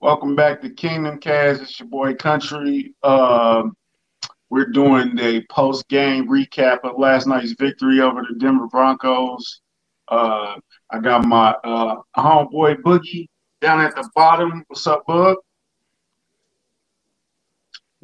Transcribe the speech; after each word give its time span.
Welcome 0.00 0.36
back 0.36 0.60
to 0.60 0.68
Kingdom 0.68 1.18
Kast. 1.18 1.62
It's 1.62 1.80
your 1.80 1.88
boy 1.88 2.14
Country. 2.14 2.94
Uh, 3.02 3.62
we're 4.50 4.66
doing 4.66 5.16
the 5.16 5.42
post 5.48 5.88
game 5.88 6.28
recap 6.28 6.80
of 6.84 6.98
last 6.98 7.26
night's 7.26 7.52
victory 7.52 8.02
over 8.02 8.20
the 8.20 8.38
Denver 8.38 8.66
Broncos. 8.66 9.62
Uh, 10.06 10.56
I 10.90 11.00
got 11.00 11.24
my 11.24 11.52
uh, 11.64 11.96
homeboy 12.14 12.82
Boogie 12.82 13.28
down 13.62 13.80
at 13.80 13.96
the 13.96 14.06
bottom. 14.14 14.64
What's 14.68 14.86
up, 14.86 15.06
Boog? 15.08 15.36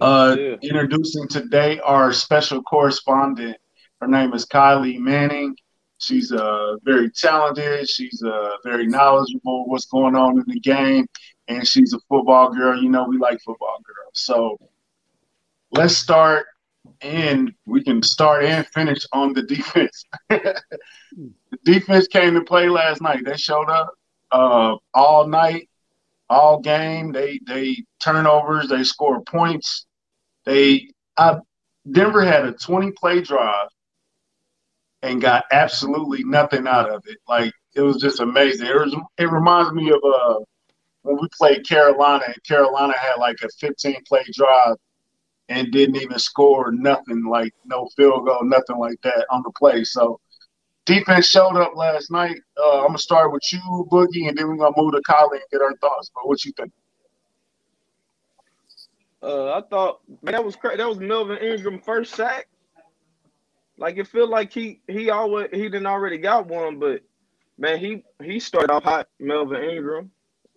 Uh, 0.00 0.34
introducing 0.62 1.28
today 1.28 1.78
our 1.80 2.10
special 2.14 2.62
correspondent. 2.62 3.58
Her 4.00 4.08
name 4.08 4.32
is 4.32 4.46
Kylie 4.46 4.98
Manning. 4.98 5.54
She's 6.02 6.32
uh, 6.32 6.78
very 6.82 7.10
talented. 7.10 7.88
She's 7.88 8.20
uh, 8.24 8.56
very 8.64 8.88
knowledgeable 8.88 9.68
what's 9.68 9.86
going 9.86 10.16
on 10.16 10.36
in 10.36 10.44
the 10.48 10.58
game, 10.58 11.06
and 11.46 11.66
she's 11.66 11.92
a 11.92 12.00
football 12.08 12.52
girl. 12.52 12.82
You 12.82 12.88
know, 12.88 13.04
we 13.04 13.18
like 13.18 13.40
football 13.40 13.78
girls. 13.86 14.10
So 14.14 14.58
let's 15.70 15.96
start, 15.96 16.46
and 17.02 17.52
we 17.66 17.84
can 17.84 18.02
start 18.02 18.44
and 18.44 18.66
finish 18.66 19.06
on 19.12 19.32
the 19.32 19.42
defense. 19.54 20.04
the 20.28 20.60
defense 21.64 22.08
came 22.08 22.34
to 22.34 22.42
play 22.42 22.68
last 22.68 23.00
night. 23.00 23.24
They 23.24 23.36
showed 23.36 23.70
up 23.70 23.94
uh, 24.32 24.76
all 24.92 25.28
night, 25.28 25.68
all 26.28 26.58
game. 26.58 27.12
They 27.12 27.38
they 27.46 27.84
turnovers. 28.00 28.68
They 28.68 28.82
scored 28.82 29.24
points. 29.26 29.86
They 30.46 30.88
uh, 31.16 31.38
Denver 31.88 32.24
had 32.24 32.44
a 32.44 32.52
20 32.52 32.90
play 32.90 33.20
drive 33.20 33.68
and 35.02 35.20
got 35.20 35.44
absolutely 35.52 36.24
nothing 36.24 36.66
out 36.66 36.90
of 36.90 37.02
it. 37.06 37.18
Like 37.28 37.52
it 37.74 37.82
was 37.82 37.96
just 37.96 38.20
amazing. 38.20 38.66
It 38.68 38.74
was, 38.74 38.96
it 39.18 39.30
reminds 39.30 39.72
me 39.72 39.90
of 39.90 40.00
uh 40.04 40.38
when 41.02 41.18
we 41.20 41.28
played 41.36 41.66
Carolina 41.68 42.24
and 42.26 42.44
Carolina 42.44 42.94
had 42.96 43.16
like 43.18 43.36
a 43.42 43.48
15 43.60 43.96
play 44.06 44.24
drive 44.32 44.76
and 45.48 45.72
didn't 45.72 45.96
even 45.96 46.18
score 46.18 46.70
nothing 46.72 47.24
like 47.24 47.52
no 47.64 47.88
field 47.96 48.26
goal, 48.26 48.44
nothing 48.44 48.78
like 48.78 49.00
that 49.02 49.26
on 49.30 49.42
the 49.42 49.50
play. 49.58 49.84
So 49.84 50.20
defense 50.86 51.26
showed 51.26 51.56
up 51.56 51.74
last 51.74 52.10
night. 52.10 52.38
Uh, 52.56 52.80
I'm 52.80 52.88
gonna 52.88 52.98
start 52.98 53.32
with 53.32 53.42
you, 53.52 53.60
Boogie, 53.90 54.28
and 54.28 54.38
then 54.38 54.48
we're 54.48 54.56
gonna 54.56 54.74
move 54.76 54.92
to 54.92 55.02
Kylie 55.02 55.32
and 55.32 55.42
get 55.50 55.60
our 55.60 55.76
thoughts. 55.76 56.10
But 56.14 56.28
what 56.28 56.44
you 56.44 56.52
think? 56.56 56.72
Uh, 59.22 59.52
I 59.52 59.62
thought 59.68 60.00
man, 60.22 60.32
that 60.32 60.44
was 60.44 60.56
cra- 60.56 60.76
that 60.76 60.88
was 60.88 60.98
Melvin 60.98 61.38
Ingram 61.38 61.80
first 61.80 62.14
sack. 62.14 62.48
Like 63.78 63.96
it 63.96 64.06
feel 64.06 64.28
like 64.28 64.52
he 64.52 64.80
he 64.88 65.10
always 65.10 65.48
he 65.52 65.62
didn't 65.62 65.86
already 65.86 66.18
got 66.18 66.46
one, 66.46 66.78
but 66.78 67.02
man, 67.58 67.78
he 67.78 68.04
he 68.22 68.38
started 68.38 68.70
off 68.70 68.84
hot, 68.84 69.08
Melvin 69.18 69.62
Ingram. 69.62 70.10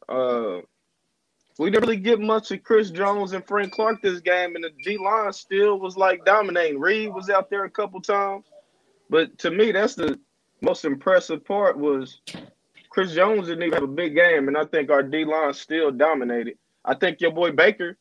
Uh, 0.08 0.60
we 1.58 1.70
didn't 1.70 1.88
really 1.88 2.02
get 2.02 2.20
much 2.20 2.52
of 2.52 2.64
Chris 2.64 2.92
Jones 2.92 3.32
and 3.32 3.48
Frank 3.48 3.74
Clark 3.74 4.02
this 4.02 4.20
game, 4.20 4.56
and 4.56 4.64
the 4.64 4.72
D 4.84 4.98
line 4.98 5.32
still 5.32 5.80
was 5.80 5.96
like 5.96 6.26
dominating. 6.26 6.80
Reed 6.80 7.14
was 7.14 7.30
out 7.30 7.50
there 7.50 7.64
a 7.64 7.70
couple 7.70 8.02
times, 8.02 8.46
but 9.10 9.38
to 9.40 9.52
me, 9.52 9.72
that's 9.72 9.96
the 9.96 10.20
most 10.62 10.84
impressive 10.84 11.46
part 11.46 11.78
was 11.78 12.20
Chris 12.90 13.14
Jones 13.14 13.48
didn't 13.48 13.64
even 13.64 13.74
have 13.74 13.84
a 13.84 13.88
big 13.88 14.16
game, 14.16 14.48
and 14.48 14.58
I 14.58 14.66
think 14.66 14.90
our 14.90 15.04
D 15.04 15.24
line 15.24 15.54
still 15.54 15.92
dominated. 15.92 16.58
I 16.84 16.94
think 16.94 17.22
your 17.22 17.32
boy 17.32 17.52
Baker 17.52 17.98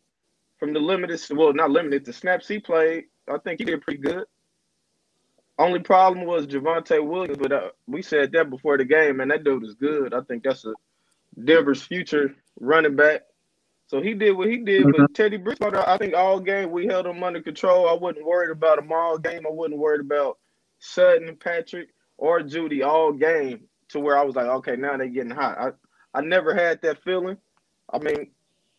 from 0.59 0.73
the 0.73 0.81
limited, 0.81 1.21
well, 1.31 1.53
not 1.53 1.71
limited, 1.71 2.05
the 2.05 2.13
snaps 2.13 2.49
he 2.49 2.59
played, 2.59 3.05
I 3.29 3.39
think 3.39 3.61
he 3.61 3.65
did 3.65 3.83
pretty 3.83 4.01
good. 4.01 4.25
Only 5.59 5.81
problem 5.81 6.27
was 6.27 6.47
Javonte 6.47 7.07
Williams, 7.07 7.39
but 7.39 7.53
uh, 7.53 7.69
we 7.87 8.03
said 8.03 8.33
that 8.33 8.51
before 8.51 8.77
the 8.77 8.85
game, 8.85 9.21
and 9.21 9.31
that 9.31 9.45
dude 9.45 9.65
is 9.65 9.75
good. 9.75 10.13
I 10.13 10.21
think 10.23 10.43
that's 10.43 10.65
a 10.65 10.75
Denver's 11.43 11.83
future 11.83 12.35
running 12.59 12.97
back. 12.97 13.23
So 13.87 14.01
he 14.01 14.15
did 14.15 14.33
what 14.33 14.49
he 14.49 14.59
did, 14.59 14.85
mm-hmm. 14.85 15.03
but 15.03 15.15
Teddy 15.15 15.37
Bridgewater, 15.37 15.89
I 15.89 15.99
think 15.99 16.15
all 16.15 16.41
game 16.41 16.71
we 16.71 16.87
held 16.87 17.07
him 17.07 17.23
under 17.23 17.41
control. 17.41 17.89
I 17.89 17.93
wasn't 17.93 18.27
worried 18.27 18.51
about 18.51 18.79
him 18.79 18.91
all 18.91 19.19
game. 19.19 19.47
I 19.47 19.51
wasn't 19.51 19.79
worried 19.79 20.01
about 20.01 20.39
Sutton, 20.81 21.37
Patrick, 21.37 21.91
or 22.17 22.41
Jeudy 22.41 22.85
all 22.85 23.13
game 23.13 23.69
to 23.91 24.01
where 24.01 24.19
I 24.19 24.23
was 24.23 24.35
like, 24.35 24.47
okay, 24.47 24.77
now 24.77 24.97
they're 24.97 25.07
getting 25.07 25.31
hot. 25.31 25.59
I, 25.59 26.19
I 26.19 26.23
never 26.23 26.55
had 26.55 26.81
that 26.83 27.03
feeling. 27.05 27.37
I 27.93 27.99
mean, 27.99 28.31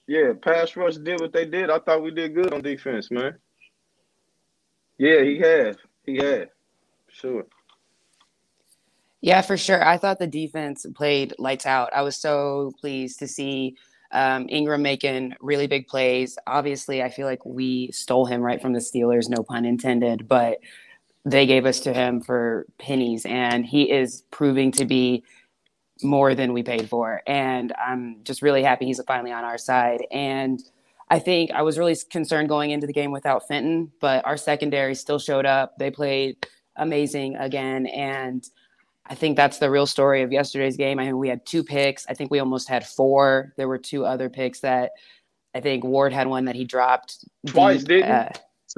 yeah, 0.07 0.33
pass 0.41 0.75
rush 0.75 0.95
did 0.95 1.21
what 1.21 1.33
they 1.33 1.45
did. 1.45 1.69
I 1.69 1.79
thought 1.79 2.03
we 2.03 2.11
did 2.11 2.35
good 2.35 2.53
on 2.53 2.61
defense, 2.61 3.09
man. 3.11 3.37
Yeah, 4.97 5.21
he 5.21 5.39
has. 5.39 5.77
He 6.03 6.17
has. 6.17 6.47
Sure. 7.15 7.45
Yeah, 9.21 9.41
for 9.41 9.55
sure. 9.55 9.83
I 9.83 9.97
thought 9.97 10.19
the 10.19 10.27
defense 10.27 10.85
played 10.95 11.33
lights 11.39 11.65
out. 11.65 11.89
I 11.93 12.01
was 12.01 12.17
so 12.17 12.73
pleased 12.81 13.19
to 13.19 13.27
see 13.27 13.77
um, 14.11 14.47
Ingram 14.49 14.81
making 14.81 15.33
really 15.39 15.65
big 15.65 15.87
plays. 15.87 16.37
Obviously, 16.45 17.01
I 17.01 17.09
feel 17.09 17.25
like 17.25 17.45
we 17.45 17.89
stole 17.91 18.25
him 18.25 18.41
right 18.41 18.61
from 18.61 18.73
the 18.73 18.79
Steelers, 18.79 19.29
no 19.29 19.43
pun 19.43 19.63
intended, 19.63 20.27
but 20.27 20.59
they 21.23 21.45
gave 21.45 21.65
us 21.65 21.79
to 21.81 21.93
him 21.93 22.19
for 22.19 22.67
pennies, 22.77 23.25
and 23.25 23.65
he 23.65 23.89
is 23.89 24.23
proving 24.29 24.71
to 24.73 24.85
be 24.85 25.23
more 26.03 26.35
than 26.35 26.51
we 26.51 26.63
paid 26.63 26.89
for. 26.89 27.21
And 27.25 27.73
I'm 27.77 28.17
just 28.25 28.41
really 28.41 28.61
happy 28.61 28.85
he's 28.85 29.01
finally 29.07 29.31
on 29.31 29.45
our 29.45 29.57
side. 29.57 30.05
And 30.11 30.61
I 31.09 31.19
think 31.19 31.51
I 31.51 31.61
was 31.61 31.79
really 31.79 31.95
concerned 32.11 32.49
going 32.49 32.71
into 32.71 32.87
the 32.87 32.93
game 32.93 33.11
without 33.11 33.47
Fenton, 33.47 33.93
but 34.01 34.25
our 34.25 34.35
secondary 34.35 34.95
still 34.95 35.17
showed 35.19 35.45
up. 35.45 35.77
They 35.79 35.91
played 35.91 36.45
amazing 36.77 37.35
again. 37.35 37.85
And 37.87 38.47
I 39.07 39.15
think 39.15 39.37
that's 39.37 39.59
the 39.59 39.69
real 39.69 39.85
story 39.85 40.23
of 40.23 40.31
yesterday's 40.31 40.77
game. 40.77 40.99
I 40.99 41.05
mean, 41.05 41.17
we 41.17 41.29
had 41.29 41.45
two 41.45 41.63
picks. 41.63 42.07
I 42.07 42.13
think 42.13 42.31
we 42.31 42.39
almost 42.39 42.67
had 42.67 42.85
four. 42.85 43.53
There 43.57 43.67
were 43.67 43.77
two 43.77 44.05
other 44.05 44.29
picks 44.29 44.61
that 44.61 44.91
I 45.53 45.61
think 45.61 45.83
Ward 45.83 46.11
had 46.11 46.27
one 46.27 46.45
that 46.45 46.55
he 46.55 46.65
dropped 46.65 47.23
twice, 47.45 47.79
deep. 47.79 47.87
didn't 47.87 48.11
uh, 48.11 48.29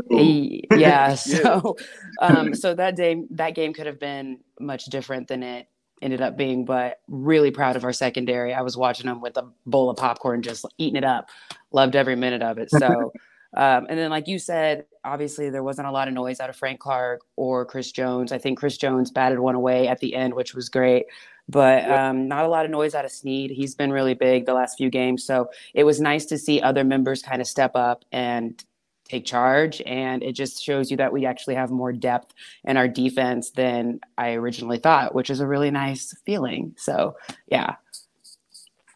he? 0.09 0.67
yeah. 0.75 1.15
So, 1.15 1.77
um, 2.21 2.53
so 2.53 2.75
that 2.75 2.95
day, 2.95 3.23
that 3.31 3.55
game 3.55 3.73
could 3.73 3.87
have 3.87 3.99
been 3.99 4.39
much 4.59 4.85
different 4.85 5.27
than 5.27 5.43
it 5.43 5.67
ended 6.01 6.21
up 6.21 6.37
being, 6.37 6.65
but 6.65 6.99
really 7.07 7.49
proud 7.49 7.75
of 7.75 7.83
our 7.83 7.93
secondary. 7.93 8.53
I 8.53 8.61
was 8.61 8.77
watching 8.77 9.07
them 9.07 9.21
with 9.21 9.37
a 9.37 9.49
bowl 9.65 9.89
of 9.89 9.97
popcorn, 9.97 10.41
just 10.41 10.65
eating 10.77 10.97
it 10.97 11.03
up. 11.03 11.29
Loved 11.71 11.95
every 11.95 12.15
minute 12.15 12.41
of 12.41 12.57
it. 12.57 12.69
So, 12.69 13.11
um, 13.55 13.87
and 13.89 13.97
then, 13.97 14.09
like 14.09 14.27
you 14.27 14.39
said, 14.39 14.85
obviously 15.03 15.49
there 15.49 15.63
wasn't 15.63 15.87
a 15.87 15.91
lot 15.91 16.07
of 16.07 16.13
noise 16.13 16.39
out 16.39 16.49
of 16.49 16.55
Frank 16.55 16.79
Clark 16.79 17.21
or 17.35 17.65
Chris 17.65 17.91
Jones. 17.91 18.31
I 18.31 18.37
think 18.37 18.59
Chris 18.59 18.77
Jones 18.77 19.09
batted 19.11 19.39
one 19.39 19.55
away 19.55 19.87
at 19.87 19.99
the 19.99 20.15
end, 20.15 20.33
which 20.33 20.53
was 20.53 20.69
great, 20.69 21.05
but 21.47 21.89
um, 21.89 22.27
not 22.27 22.45
a 22.45 22.49
lot 22.49 22.65
of 22.65 22.71
noise 22.71 22.93
out 22.93 23.05
of 23.05 23.11
Sneed. 23.11 23.51
He's 23.51 23.73
been 23.73 23.91
really 23.91 24.13
big 24.13 24.45
the 24.45 24.53
last 24.53 24.77
few 24.77 24.89
games. 24.89 25.23
So 25.23 25.49
it 25.73 25.85
was 25.85 26.01
nice 26.01 26.25
to 26.25 26.37
see 26.37 26.61
other 26.61 26.83
members 26.83 27.21
kind 27.21 27.41
of 27.41 27.47
step 27.47 27.71
up 27.75 28.03
and 28.11 28.63
take 29.07 29.25
charge. 29.25 29.81
And 29.85 30.21
it 30.23 30.33
just 30.33 30.61
shows 30.61 30.91
you 30.91 30.97
that 30.97 31.13
we 31.13 31.25
actually 31.25 31.55
have 31.55 31.71
more 31.71 31.93
depth 31.93 32.33
in 32.65 32.75
our 32.75 32.89
defense 32.89 33.51
than 33.51 34.01
I 34.17 34.33
originally 34.33 34.79
thought, 34.79 35.15
which 35.15 35.29
is 35.29 35.39
a 35.39 35.47
really 35.47 35.71
nice 35.71 36.13
feeling. 36.25 36.75
So, 36.77 37.15
yeah. 37.47 37.75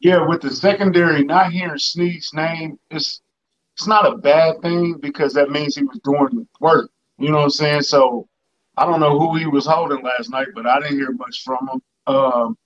Yeah, 0.02 0.28
with 0.28 0.42
the 0.42 0.50
secondary, 0.50 1.24
not 1.24 1.52
hearing 1.52 1.78
Sneed's 1.78 2.34
name, 2.34 2.80
it's 2.90 3.22
it's 3.82 3.88
not 3.88 4.06
a 4.06 4.16
bad 4.16 4.62
thing 4.62 5.00
because 5.00 5.34
that 5.34 5.50
means 5.50 5.76
he 5.76 5.82
was 5.82 5.98
doing 6.04 6.48
work. 6.60 6.92
You 7.18 7.32
know 7.32 7.38
what 7.38 7.46
I'm 7.46 7.50
saying? 7.50 7.82
So 7.82 8.28
I 8.78 8.86
don't 8.86 9.00
know 9.00 9.18
who 9.18 9.36
he 9.38 9.48
was 9.48 9.66
holding 9.66 10.04
last 10.04 10.30
night, 10.30 10.50
but 10.54 10.68
I 10.68 10.80
didn't 10.80 11.00
hear 11.00 11.12
much 11.14 11.42
from 11.44 11.68
him. 11.68 11.82
Um, 12.06 12.58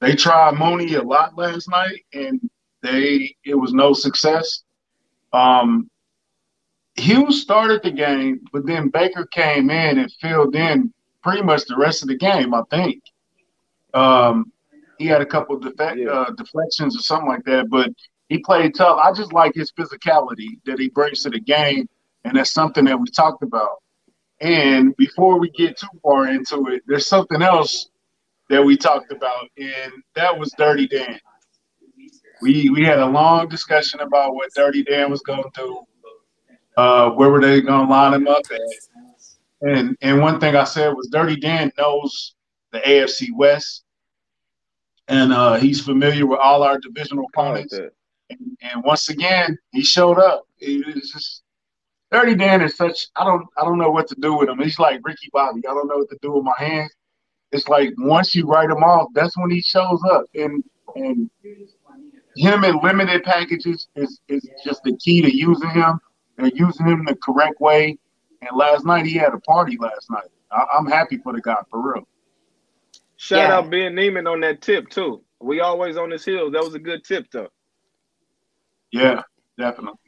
they 0.00 0.14
tried 0.14 0.54
Mooney 0.54 0.94
a 0.94 1.02
lot 1.02 1.36
last 1.36 1.68
night, 1.68 2.04
and 2.12 2.40
they 2.80 3.34
it 3.44 3.56
was 3.56 3.72
no 3.72 3.92
success. 3.92 4.62
Um, 5.32 5.90
Hughes 6.94 7.42
started 7.42 7.82
the 7.82 7.90
game, 7.90 8.42
but 8.52 8.66
then 8.66 8.88
Baker 8.88 9.26
came 9.26 9.68
in 9.68 9.98
and 9.98 10.12
filled 10.20 10.54
in 10.54 10.94
pretty 11.24 11.42
much 11.42 11.64
the 11.64 11.76
rest 11.76 12.02
of 12.02 12.08
the 12.08 12.16
game. 12.16 12.54
I 12.54 12.62
think 12.70 13.02
um, 13.94 14.52
he 14.98 15.06
had 15.06 15.22
a 15.22 15.26
couple 15.26 15.56
of 15.56 15.74
yeah. 15.76 16.08
uh, 16.08 16.30
deflections 16.30 16.96
or 16.96 17.00
something 17.00 17.28
like 17.28 17.44
that, 17.46 17.68
but 17.68 17.90
he 18.28 18.38
played 18.38 18.74
tough. 18.74 18.98
I 19.02 19.12
just 19.12 19.32
like 19.32 19.54
his 19.54 19.72
physicality 19.72 20.58
that 20.64 20.78
he 20.78 20.88
brings 20.88 21.22
to 21.22 21.30
the 21.30 21.40
game, 21.40 21.88
and 22.24 22.36
that's 22.36 22.52
something 22.52 22.84
that 22.86 22.98
we 22.98 23.06
talked 23.08 23.42
about. 23.42 23.82
And 24.40 24.96
before 24.96 25.38
we 25.38 25.50
get 25.50 25.78
too 25.78 25.86
far 26.02 26.28
into 26.28 26.66
it, 26.68 26.82
there's 26.86 27.06
something 27.06 27.40
else 27.40 27.88
that 28.50 28.64
we 28.64 28.76
talked 28.76 29.12
about, 29.12 29.48
and 29.56 29.92
that 30.14 30.36
was 30.38 30.52
Dirty 30.58 30.86
Dan. 30.86 31.18
We 32.42 32.68
we 32.70 32.84
had 32.84 32.98
a 32.98 33.06
long 33.06 33.48
discussion 33.48 34.00
about 34.00 34.34
what 34.34 34.50
Dirty 34.54 34.82
Dan 34.82 35.10
was 35.10 35.22
going 35.22 35.42
to 35.42 35.50
do 35.54 35.86
uh, 36.76 37.10
where 37.10 37.30
were 37.30 37.40
they 37.40 37.60
going 37.60 37.86
to 37.86 37.90
line 37.90 38.14
him 38.14 38.28
up 38.28 38.42
at? 38.50 38.60
And 39.62 39.96
and 40.02 40.20
one 40.20 40.38
thing 40.38 40.54
I 40.54 40.64
said 40.64 40.90
was 40.90 41.08
Dirty 41.10 41.36
Dan 41.36 41.72
knows 41.78 42.34
the 42.72 42.80
AFC 42.80 43.28
West, 43.34 43.84
and 45.08 45.32
uh, 45.32 45.54
he's 45.54 45.80
familiar 45.80 46.26
with 46.26 46.38
all 46.38 46.62
our 46.62 46.78
divisional 46.78 47.24
opponents. 47.32 47.74
And, 48.30 48.58
and, 48.60 48.84
once 48.84 49.08
again, 49.08 49.58
he 49.72 49.82
showed 49.82 50.18
up. 50.18 50.46
It's 50.58 51.12
just 51.12 51.42
Dirty 52.10 52.34
Dan 52.34 52.62
is 52.62 52.76
such. 52.76 53.08
I 53.16 53.24
don't 53.24 53.46
I 53.56 53.64
don't 53.64 53.78
know 53.78 53.90
what 53.90 54.08
to 54.08 54.14
do 54.18 54.34
with 54.34 54.48
him. 54.48 54.58
He's 54.58 54.78
like 54.78 55.00
Ricky 55.04 55.28
Bobby. 55.32 55.62
I 55.66 55.74
don't 55.74 55.88
know 55.88 55.98
what 55.98 56.10
to 56.10 56.18
do 56.22 56.32
with 56.32 56.44
my 56.44 56.54
hands. 56.56 56.92
It's 57.52 57.68
like 57.68 57.92
once 57.98 58.34
you 58.34 58.46
write 58.46 58.70
him 58.70 58.82
off, 58.82 59.08
that's 59.14 59.36
when 59.36 59.50
he 59.50 59.60
shows 59.60 60.00
up. 60.10 60.24
And 60.34 60.62
and 60.94 61.30
him 62.36 62.64
in 62.64 62.78
limited 62.82 63.24
packages 63.24 63.88
is, 63.96 64.20
is 64.28 64.48
just 64.64 64.82
the 64.84 64.96
key 64.96 65.22
to 65.22 65.34
using 65.34 65.70
him 65.70 65.98
and 66.38 66.52
using 66.54 66.86
him 66.86 67.04
the 67.04 67.16
correct 67.16 67.60
way. 67.60 67.98
And 68.42 68.56
last 68.56 68.84
night 68.84 69.06
he 69.06 69.14
had 69.14 69.34
a 69.34 69.38
party 69.40 69.76
last 69.80 70.10
night. 70.10 70.28
I, 70.50 70.78
am 70.78 70.86
happy 70.86 71.18
for 71.18 71.32
the 71.32 71.40
guy 71.40 71.56
for 71.70 71.92
real. 71.92 72.06
Shout 73.16 73.38
yeah. 73.38 73.56
out 73.56 73.70
Ben 73.70 73.94
Niemann 73.94 74.26
on 74.26 74.40
that 74.40 74.60
tip 74.60 74.88
too. 74.90 75.22
We 75.40 75.60
always 75.60 75.96
on 75.96 76.10
his 76.10 76.24
heels. 76.24 76.52
That 76.52 76.62
was 76.62 76.74
a 76.74 76.78
good 76.78 77.04
tip 77.04 77.26
though. 77.32 77.48
Yeah, 78.92 79.22
definitely. 79.58 79.98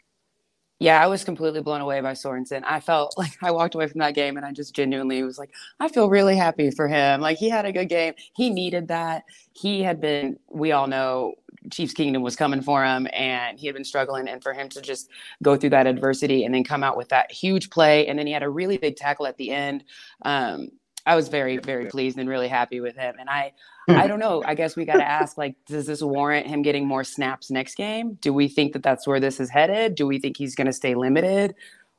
Yeah, 0.80 1.02
I 1.02 1.08
was 1.08 1.24
completely 1.24 1.60
blown 1.60 1.80
away 1.80 2.00
by 2.00 2.12
Sorensen. 2.12 2.62
I 2.64 2.78
felt 2.80 3.14
like 3.18 3.36
I 3.42 3.50
walked 3.50 3.74
away 3.74 3.88
from 3.88 3.98
that 3.98 4.14
game 4.14 4.36
and 4.36 4.46
I 4.46 4.52
just 4.52 4.74
genuinely 4.74 5.22
was 5.22 5.38
like, 5.38 5.50
I 5.80 5.88
feel 5.88 6.08
really 6.08 6.36
happy 6.36 6.70
for 6.70 6.86
him. 6.86 7.20
Like 7.20 7.38
he 7.38 7.48
had 7.48 7.64
a 7.64 7.72
good 7.72 7.88
game. 7.88 8.14
He 8.34 8.50
needed 8.50 8.88
that. 8.88 9.24
He 9.52 9.82
had 9.82 10.00
been, 10.00 10.38
we 10.48 10.72
all 10.72 10.86
know 10.86 11.34
Chiefs 11.72 11.94
Kingdom 11.94 12.22
was 12.22 12.36
coming 12.36 12.62
for 12.62 12.84
him 12.84 13.08
and 13.12 13.58
he 13.58 13.66
had 13.66 13.74
been 13.74 13.84
struggling. 13.84 14.28
And 14.28 14.40
for 14.42 14.52
him 14.52 14.68
to 14.70 14.80
just 14.80 15.10
go 15.42 15.56
through 15.56 15.70
that 15.70 15.88
adversity 15.88 16.44
and 16.44 16.54
then 16.54 16.62
come 16.62 16.84
out 16.84 16.96
with 16.96 17.08
that 17.08 17.32
huge 17.32 17.70
play. 17.70 18.06
And 18.06 18.18
then 18.18 18.26
he 18.28 18.32
had 18.32 18.44
a 18.44 18.50
really 18.50 18.78
big 18.78 18.96
tackle 18.96 19.26
at 19.26 19.36
the 19.36 19.50
end. 19.50 19.82
Um, 20.22 20.68
I 21.08 21.16
was 21.16 21.28
very, 21.28 21.56
very 21.56 21.86
pleased 21.86 22.18
and 22.18 22.28
really 22.28 22.48
happy 22.48 22.80
with 22.80 22.94
him. 22.94 23.14
And 23.18 23.30
I, 23.30 23.52
hmm. 23.88 23.96
I 23.96 24.06
don't 24.06 24.18
know. 24.18 24.42
I 24.44 24.54
guess 24.54 24.76
we 24.76 24.84
got 24.84 24.98
to 24.98 25.08
ask, 25.08 25.38
like, 25.38 25.56
does 25.66 25.86
this 25.86 26.02
warrant 26.02 26.46
him 26.46 26.60
getting 26.60 26.86
more 26.86 27.02
snaps 27.02 27.50
next 27.50 27.76
game? 27.76 28.18
Do 28.20 28.34
we 28.34 28.46
think 28.46 28.74
that 28.74 28.82
that's 28.82 29.06
where 29.06 29.18
this 29.18 29.40
is 29.40 29.48
headed? 29.48 29.94
Do 29.94 30.06
we 30.06 30.18
think 30.18 30.36
he's 30.36 30.54
going 30.54 30.66
to 30.66 30.72
stay 30.72 30.94
limited? 30.94 31.54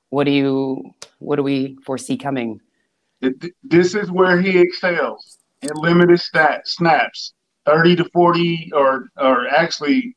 What 0.09 0.25
do 0.25 0.31
you, 0.31 0.93
what 1.17 1.37
do 1.37 1.43
we 1.43 1.79
foresee 1.83 2.17
coming? 2.17 2.61
This 3.63 3.95
is 3.95 4.11
where 4.11 4.39
he 4.39 4.59
excels 4.59 5.39
in 5.63 5.71
limited 5.73 6.19
stat 6.19 6.67
snaps, 6.67 7.33
thirty 7.65 7.95
to 7.95 8.05
forty, 8.13 8.71
or 8.73 9.09
or 9.17 9.47
actually 9.49 10.15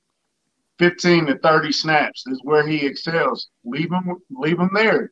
fifteen 0.78 1.26
to 1.26 1.38
thirty 1.38 1.72
snaps 1.72 2.24
is 2.26 2.38
where 2.44 2.64
he 2.64 2.86
excels. 2.86 3.48
Leave 3.64 3.90
him, 3.90 4.18
leave 4.30 4.60
him 4.60 4.70
there 4.72 5.10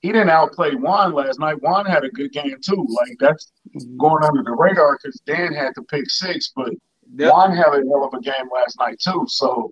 he 0.00 0.12
didn't 0.12 0.30
outplay 0.30 0.74
Juan 0.74 1.12
last 1.12 1.38
night. 1.38 1.62
Juan 1.62 1.84
had 1.84 2.04
a 2.04 2.10
good 2.10 2.32
game 2.32 2.56
too. 2.62 2.86
Like 2.88 3.16
that's 3.18 3.52
going 3.98 4.24
under 4.24 4.42
the 4.42 4.52
radar 4.52 4.98
because 5.00 5.20
Dan 5.26 5.52
had 5.52 5.74
to 5.74 5.82
pick 5.82 6.08
six, 6.08 6.52
but 6.56 6.72
yep. 7.16 7.32
Juan 7.32 7.54
had 7.54 7.68
a 7.68 7.82
hell 7.86 8.04
of 8.04 8.14
a 8.14 8.20
game 8.20 8.48
last 8.52 8.78
night 8.78 8.98
too. 8.98 9.26
So 9.28 9.70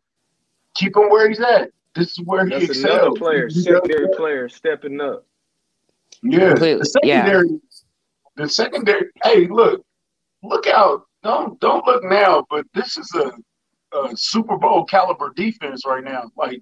keep 0.74 0.96
him 0.96 1.08
where 1.08 1.28
he's 1.28 1.40
at. 1.40 1.70
This 1.94 2.10
is 2.10 2.20
where 2.24 2.48
that's 2.48 2.62
he 2.62 2.70
excels. 2.70 2.84
Another 2.84 3.10
player, 3.12 3.50
secondary 3.50 4.08
player, 4.14 4.48
stepping 4.48 5.00
up. 5.00 5.24
Yeah, 6.22 6.54
the 6.54 6.84
secondary. 6.84 7.48
Yeah. 7.48 7.56
The 8.36 8.48
secondary. 8.48 9.06
Hey, 9.24 9.46
look, 9.48 9.84
look 10.42 10.66
out! 10.66 11.06
Don't 11.22 11.58
don't 11.60 11.84
look 11.86 12.04
now, 12.04 12.46
but 12.50 12.66
this 12.74 12.96
is 12.98 13.12
a, 13.14 13.32
a 13.96 14.16
Super 14.16 14.56
Bowl 14.58 14.84
caliber 14.84 15.32
defense 15.34 15.82
right 15.86 16.04
now. 16.04 16.30
Like 16.36 16.60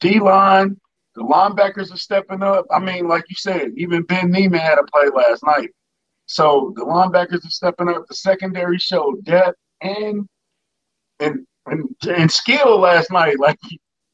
D 0.00 0.18
line, 0.20 0.76
the 1.18 1.24
linebackers 1.24 1.92
are 1.92 1.98
stepping 1.98 2.42
up. 2.42 2.64
I 2.70 2.78
mean, 2.78 3.08
like 3.08 3.24
you 3.28 3.34
said, 3.36 3.72
even 3.76 4.02
Ben 4.02 4.30
Niemann 4.30 4.60
had 4.60 4.78
a 4.78 4.84
play 4.84 5.08
last 5.12 5.42
night. 5.44 5.70
So 6.26 6.72
the 6.76 6.84
linebackers 6.84 7.44
are 7.44 7.50
stepping 7.50 7.88
up. 7.88 8.06
The 8.06 8.14
secondary 8.14 8.78
showed 8.78 9.24
depth 9.24 9.58
and 9.80 10.28
and 11.18 11.44
and, 11.66 11.88
and 12.08 12.30
skill 12.30 12.78
last 12.78 13.10
night. 13.10 13.36
Like 13.40 13.58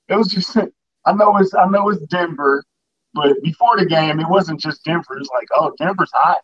it 0.09 0.17
was 0.17 0.29
just 0.29 0.57
I 0.57 1.13
know 1.13 1.37
it's 1.37 1.55
I 1.55 1.67
know 1.67 1.91
it's 1.91 2.01
Denver, 2.07 2.65
but 3.13 3.37
before 3.43 3.77
the 3.77 3.87
game 3.87 4.19
it 4.19 4.29
wasn't 4.29 4.61
just 4.61 4.85
Denver. 4.85 5.19
It's 5.19 5.31
like, 5.31 5.49
oh, 5.55 5.73
Denver's 5.79 6.11
hot. 6.15 6.39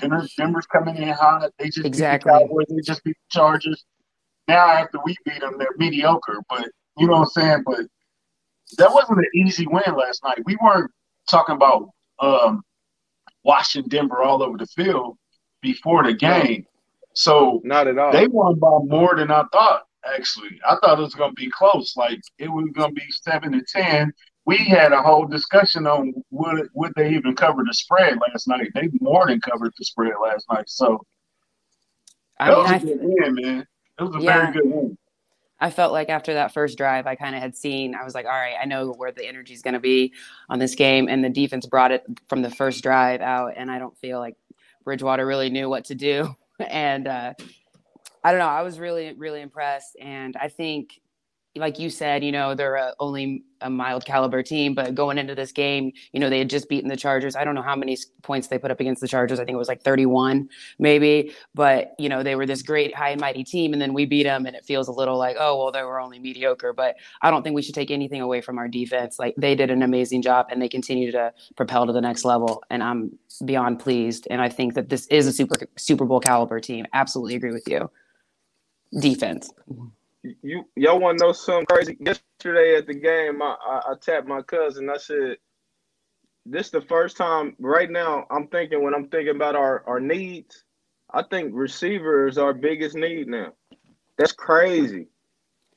Denver's, 0.00 0.34
Denver's 0.34 0.66
coming 0.66 0.96
in 0.96 1.08
hot. 1.08 1.50
They 1.58 1.66
just 1.66 1.86
exactly. 1.86 2.32
beat 2.32 2.38
the 2.38 2.48
Cowboys. 2.48 2.66
They 2.68 2.82
just 2.82 3.04
beat 3.04 3.16
the 3.16 3.38
Chargers. 3.38 3.84
Now 4.48 4.68
after 4.68 4.98
we 5.04 5.16
beat 5.24 5.40
them, 5.40 5.56
they're 5.58 5.76
mediocre. 5.78 6.42
But 6.50 6.68
you 6.98 7.06
know 7.06 7.14
what 7.14 7.20
I'm 7.20 7.26
saying? 7.28 7.62
But 7.64 7.86
that 8.78 8.92
wasn't 8.92 9.18
an 9.18 9.28
easy 9.34 9.66
win 9.66 9.94
last 9.96 10.22
night. 10.24 10.38
We 10.44 10.56
weren't 10.62 10.90
talking 11.28 11.56
about 11.56 11.90
um, 12.18 12.62
washing 13.44 13.88
Denver 13.88 14.22
all 14.22 14.42
over 14.42 14.56
the 14.56 14.66
field 14.66 15.16
before 15.60 16.04
the 16.04 16.14
game. 16.14 16.66
So 17.14 17.60
not 17.64 17.88
at 17.88 17.98
all. 17.98 18.12
They 18.12 18.26
won 18.26 18.58
by 18.58 18.78
more 18.84 19.16
than 19.16 19.30
I 19.30 19.44
thought. 19.52 19.82
Actually, 20.04 20.60
I 20.68 20.76
thought 20.76 20.98
it 20.98 21.02
was 21.02 21.14
going 21.14 21.30
to 21.30 21.40
be 21.40 21.50
close. 21.50 21.96
Like 21.96 22.20
it 22.38 22.48
was 22.48 22.68
going 22.74 22.94
to 22.94 23.00
be 23.00 23.06
seven 23.22 23.52
to 23.52 23.62
ten. 23.62 24.12
We 24.44 24.56
had 24.56 24.92
a 24.92 25.00
whole 25.00 25.26
discussion 25.26 25.86
on 25.86 26.12
would 26.30 26.68
would 26.74 26.92
they 26.96 27.14
even 27.14 27.36
cover 27.36 27.62
the 27.64 27.74
spread 27.74 28.18
last 28.18 28.48
night. 28.48 28.70
They 28.74 28.88
more 29.00 29.26
than 29.28 29.40
covered 29.40 29.72
the 29.78 29.84
spread 29.84 30.14
last 30.20 30.46
night. 30.50 30.68
So 30.68 31.00
I 32.40 32.50
that 32.50 32.56
mean, 32.56 32.62
was 32.62 32.70
a 32.70 32.74
I, 32.74 32.78
good 32.78 32.98
win, 33.02 33.34
man. 33.34 33.66
It 34.00 34.02
was 34.02 34.16
a 34.16 34.20
yeah. 34.20 34.40
very 34.40 34.52
good 34.54 34.72
win. 34.72 34.98
I 35.62 35.70
felt 35.70 35.92
like 35.92 36.08
after 36.08 36.34
that 36.34 36.52
first 36.52 36.76
drive, 36.76 37.06
I 37.06 37.14
kind 37.14 37.36
of 37.36 37.40
had 37.40 37.56
seen, 37.56 37.94
I 37.94 38.02
was 38.02 38.16
like, 38.16 38.26
all 38.26 38.32
right, 38.32 38.56
I 38.60 38.64
know 38.64 38.92
where 38.92 39.12
the 39.12 39.24
energy 39.24 39.54
is 39.54 39.62
going 39.62 39.74
to 39.74 39.80
be 39.80 40.12
on 40.48 40.58
this 40.58 40.74
game. 40.74 41.08
And 41.08 41.22
the 41.22 41.30
defense 41.30 41.66
brought 41.66 41.92
it 41.92 42.04
from 42.28 42.42
the 42.42 42.50
first 42.50 42.82
drive 42.82 43.20
out. 43.20 43.52
And 43.56 43.70
I 43.70 43.78
don't 43.78 43.96
feel 43.96 44.18
like 44.18 44.34
Bridgewater 44.82 45.24
really 45.24 45.50
knew 45.50 45.68
what 45.68 45.86
to 45.86 45.94
do. 45.94 46.36
And 46.60 47.08
uh, 47.08 47.32
I 48.22 48.30
don't 48.30 48.38
know. 48.38 48.46
I 48.46 48.62
was 48.62 48.78
really, 48.78 49.14
really 49.14 49.40
impressed. 49.40 49.96
And 50.00 50.36
I 50.36 50.46
think 50.46 51.00
like 51.56 51.78
you 51.78 51.90
said, 51.90 52.24
you 52.24 52.32
know, 52.32 52.54
they're 52.54 52.76
a, 52.76 52.94
only 52.98 53.44
a 53.60 53.68
mild 53.68 54.06
caliber 54.06 54.42
team, 54.42 54.74
but 54.74 54.94
going 54.94 55.18
into 55.18 55.34
this 55.34 55.52
game, 55.52 55.92
you 56.12 56.18
know, 56.18 56.30
they 56.30 56.38
had 56.38 56.48
just 56.48 56.68
beaten 56.68 56.88
the 56.88 56.96
Chargers. 56.96 57.36
I 57.36 57.44
don't 57.44 57.54
know 57.54 57.62
how 57.62 57.76
many 57.76 57.96
points 58.22 58.48
they 58.48 58.58
put 58.58 58.70
up 58.70 58.80
against 58.80 59.02
the 59.02 59.08
Chargers. 59.08 59.38
I 59.38 59.44
think 59.44 59.54
it 59.54 59.58
was 59.58 59.68
like 59.68 59.82
31, 59.82 60.48
maybe. 60.78 61.34
But, 61.54 61.94
you 61.98 62.08
know, 62.08 62.22
they 62.22 62.36
were 62.36 62.46
this 62.46 62.62
great, 62.62 62.94
high 62.94 63.10
and 63.10 63.20
mighty 63.20 63.44
team. 63.44 63.74
And 63.74 63.82
then 63.82 63.92
we 63.92 64.06
beat 64.06 64.22
them, 64.22 64.46
and 64.46 64.56
it 64.56 64.64
feels 64.64 64.88
a 64.88 64.92
little 64.92 65.18
like, 65.18 65.36
oh, 65.38 65.58
well, 65.58 65.70
they 65.70 65.82
were 65.82 66.00
only 66.00 66.18
mediocre. 66.18 66.72
But 66.72 66.96
I 67.20 67.30
don't 67.30 67.42
think 67.42 67.54
we 67.54 67.62
should 67.62 67.74
take 67.74 67.90
anything 67.90 68.22
away 68.22 68.40
from 68.40 68.58
our 68.58 68.68
defense. 68.68 69.18
Like 69.18 69.34
they 69.36 69.54
did 69.54 69.70
an 69.70 69.82
amazing 69.82 70.22
job, 70.22 70.46
and 70.50 70.60
they 70.60 70.68
continue 70.68 71.12
to 71.12 71.32
propel 71.56 71.86
to 71.86 71.92
the 71.92 72.00
next 72.00 72.24
level. 72.24 72.62
And 72.70 72.82
I'm 72.82 73.18
beyond 73.44 73.78
pleased. 73.78 74.26
And 74.30 74.40
I 74.40 74.48
think 74.48 74.72
that 74.74 74.88
this 74.88 75.06
is 75.08 75.26
a 75.26 75.32
super 75.32 75.56
Super 75.76 76.06
Bowl 76.06 76.20
caliber 76.20 76.60
team. 76.60 76.86
Absolutely 76.94 77.34
agree 77.34 77.52
with 77.52 77.68
you. 77.68 77.90
Defense 78.98 79.50
mm-hmm. 79.70 79.88
You 80.22 80.68
y'all 80.76 81.00
want 81.00 81.18
to 81.18 81.24
know 81.24 81.32
something 81.32 81.66
crazy? 81.66 81.96
Yesterday 82.00 82.76
at 82.76 82.86
the 82.86 82.94
game, 82.94 83.42
I, 83.42 83.56
I, 83.66 83.92
I 83.92 83.94
tapped 84.00 84.28
my 84.28 84.42
cousin. 84.42 84.90
I 84.90 84.96
said, 84.96 85.36
"This 86.46 86.70
the 86.70 86.82
first 86.82 87.16
time 87.16 87.56
right 87.58 87.90
now. 87.90 88.26
I'm 88.30 88.48
thinking 88.48 88.82
when 88.82 88.94
I'm 88.94 89.08
thinking 89.08 89.36
about 89.36 89.56
our 89.56 89.84
our 89.86 90.00
needs. 90.00 90.64
I 91.12 91.22
think 91.22 91.52
receiver 91.54 92.28
is 92.28 92.38
our 92.38 92.54
biggest 92.54 92.96
need 92.96 93.28
now. 93.28 93.52
That's 94.16 94.32
crazy. 94.32 95.08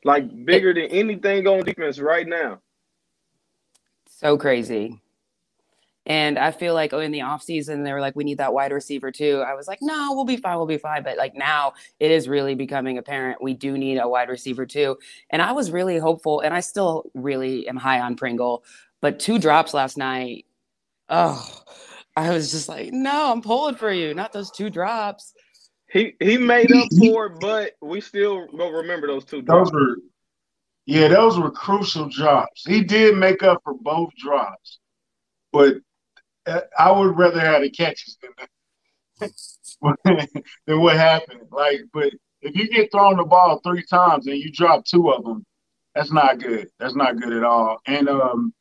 Like 0.04 0.46
bigger 0.46 0.74
than 0.74 0.86
anything 0.86 1.48
on 1.48 1.66
defense 1.66 2.00
right 2.00 2.28
now. 2.28 2.62
So 4.08 4.38
crazy. 4.38 5.02
And 6.06 6.38
I 6.38 6.52
feel 6.52 6.74
like 6.74 6.94
oh, 6.94 7.00
in 7.00 7.12
the 7.12 7.20
offseason, 7.20 7.84
they 7.84 7.92
were 7.92 8.02
like, 8.02 8.16
we 8.16 8.24
need 8.24 8.38
that 8.38 8.54
wide 8.54 8.72
receiver 8.72 9.12
too. 9.12 9.44
I 9.46 9.56
was 9.56 9.68
like, 9.68 9.80
no, 9.82 10.14
we'll 10.14 10.26
be 10.26 10.38
fine. 10.38 10.58
We'll 10.58 10.68
be 10.68 10.78
fine. 10.78 11.04
But 11.04 11.18
like 11.18 11.36
now 11.36 11.74
it 12.00 12.12
is 12.12 12.28
really 12.28 12.56
becoming 12.56 12.98
apparent 12.98 13.42
we 13.42 13.54
do 13.54 13.78
need 13.78 13.98
a 13.98 14.08
wide 14.08 14.30
receiver 14.30 14.66
too. 14.66 14.98
And 15.30 15.42
I 15.42 15.52
was 15.52 15.72
really 15.72 15.98
hopeful, 15.98 16.42
and 16.42 16.54
I 16.54 16.60
still 16.60 17.10
really 17.14 17.68
am 17.68 17.78
high 17.78 18.00
on 18.00 18.16
Pringle. 18.16 18.64
But 19.02 19.20
two 19.20 19.40
drops 19.40 19.74
last 19.74 19.98
night. 19.98 20.46
Oh, 21.10 21.64
I 22.16 22.32
was 22.32 22.52
just 22.52 22.70
like, 22.70 22.92
no, 22.92 23.32
I'm 23.32 23.42
pulling 23.42 23.76
for 23.76 23.92
you, 23.92 24.14
not 24.14 24.32
those 24.34 24.52
two 24.52 24.70
drops. 24.70 25.34
He 25.92 26.16
he 26.20 26.38
made 26.38 26.72
up 26.72 26.88
for 26.98 27.28
it, 27.28 27.40
but 27.40 27.74
we 27.82 28.02
still 28.02 28.48
go 28.48 28.70
remember 28.70 29.08
those 29.08 29.26
two 29.26 29.42
drops. 29.42 29.72
Those 29.72 29.74
were 29.74 29.98
yeah, 30.86 31.08
those 31.08 31.40
were 31.40 31.52
crucial 31.52 32.10
drops. 32.10 32.64
He 32.66 32.84
did 32.84 33.16
make 33.16 33.42
up 33.44 33.62
for 33.64 33.74
both 33.74 34.12
drops. 34.18 34.80
But 35.52 35.78
I 36.78 36.92
would 36.92 37.18
rather 37.18 37.40
have 37.40 37.62
the 37.62 37.70
catches 37.70 38.18
than 38.22 38.32
than 40.68 40.82
what 40.82 40.98
happened. 40.98 41.42
Like, 41.52 41.82
but 41.94 42.14
if 42.42 42.56
you 42.56 42.68
get 42.70 42.92
thrown 42.92 43.18
the 43.18 43.24
ball 43.24 43.60
three 43.64 43.84
times 43.90 44.28
and 44.28 44.38
you 44.38 44.52
drop 44.52 44.86
two 44.86 45.10
of 45.12 45.24
them, 45.24 45.46
that's 45.94 46.12
not 46.12 46.40
good. 46.40 46.70
That's 46.80 46.96
not 46.96 47.20
good 47.20 47.34
at 47.34 47.44
all. 47.44 47.80
And 47.88 48.10
um, 48.10 48.54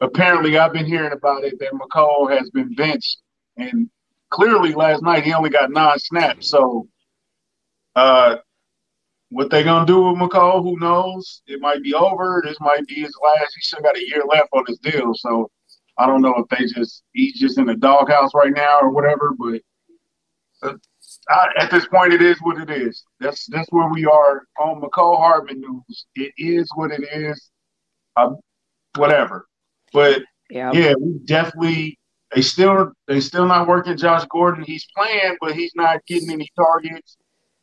apparently, 0.00 0.56
I've 0.58 0.72
been 0.72 0.86
hearing 0.86 1.12
about 1.12 1.44
it 1.44 1.58
that 1.58 1.72
Mecole 1.72 2.30
has 2.36 2.50
been 2.50 2.74
benched, 2.74 3.18
and 3.56 3.90
clearly 4.30 4.72
last 4.72 5.02
night 5.02 5.24
he 5.24 5.32
only 5.34 5.50
got 5.50 5.70
nine 5.70 5.98
snaps. 5.98 6.50
So, 6.50 6.88
uh, 7.96 8.36
what 9.30 9.50
they 9.50 9.62
gonna 9.62 9.86
do 9.86 10.02
with 10.02 10.16
Mecole? 10.16 10.62
Who 10.62 10.78
knows? 10.78 11.42
It 11.46 11.60
might 11.60 11.82
be 11.82 11.94
over. 11.94 12.42
This 12.44 12.58
might 12.60 12.86
be 12.86 12.94
his 12.96 13.14
last. 13.22 13.54
He 13.54 13.62
still 13.62 13.82
got 13.82 13.96
a 13.96 14.08
year 14.08 14.22
left 14.28 14.48
on 14.52 14.64
his 14.66 14.78
deal. 14.78 15.12
So 15.14 15.50
I 16.00 16.06
don't 16.06 16.22
know 16.22 16.34
if 16.36 16.48
they 16.48 16.64
just 16.64 17.02
he's 17.12 17.38
just 17.38 17.58
in 17.58 17.66
the 17.66 17.76
doghouse 17.76 18.30
right 18.34 18.52
now 18.52 18.78
or 18.80 18.90
whatever, 18.90 19.34
but 19.38 19.60
uh, 20.62 20.74
I, 21.28 21.48
at 21.58 21.70
this 21.70 21.86
point, 21.86 22.14
it 22.14 22.22
is 22.22 22.38
what 22.40 22.58
it 22.58 22.70
is. 22.70 23.04
That's 23.20 23.46
that's 23.46 23.68
where 23.70 23.88
we 23.88 24.06
are 24.06 24.46
on 24.58 24.80
Mecole 24.80 25.18
Hardman 25.18 25.60
news. 25.60 26.06
It 26.14 26.32
is 26.38 26.70
what 26.74 26.90
it 26.90 27.04
is. 27.12 27.50
Uh, 28.16 28.30
whatever, 28.96 29.46
but 29.92 30.22
yeah. 30.50 30.72
yeah, 30.72 30.94
we 30.98 31.18
definitely 31.26 31.98
they 32.34 32.40
still 32.40 32.92
they 33.06 33.20
still 33.20 33.46
not 33.46 33.68
working 33.68 33.96
Josh 33.98 34.24
Gordon. 34.30 34.64
He's 34.64 34.86
playing, 34.96 35.36
but 35.40 35.54
he's 35.54 35.72
not 35.74 36.04
getting 36.06 36.30
any 36.30 36.48
targets. 36.56 37.18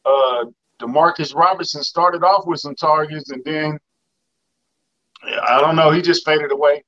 Uh, 0.06 0.46
Demarcus 0.80 1.36
Robinson 1.36 1.84
started 1.84 2.24
off 2.24 2.46
with 2.46 2.60
some 2.60 2.76
targets, 2.76 3.32
and 3.32 3.44
then 3.44 3.80
I 5.24 5.60
don't 5.60 5.76
know, 5.76 5.90
he 5.92 6.02
just 6.02 6.24
faded 6.24 6.52
away. 6.52 6.84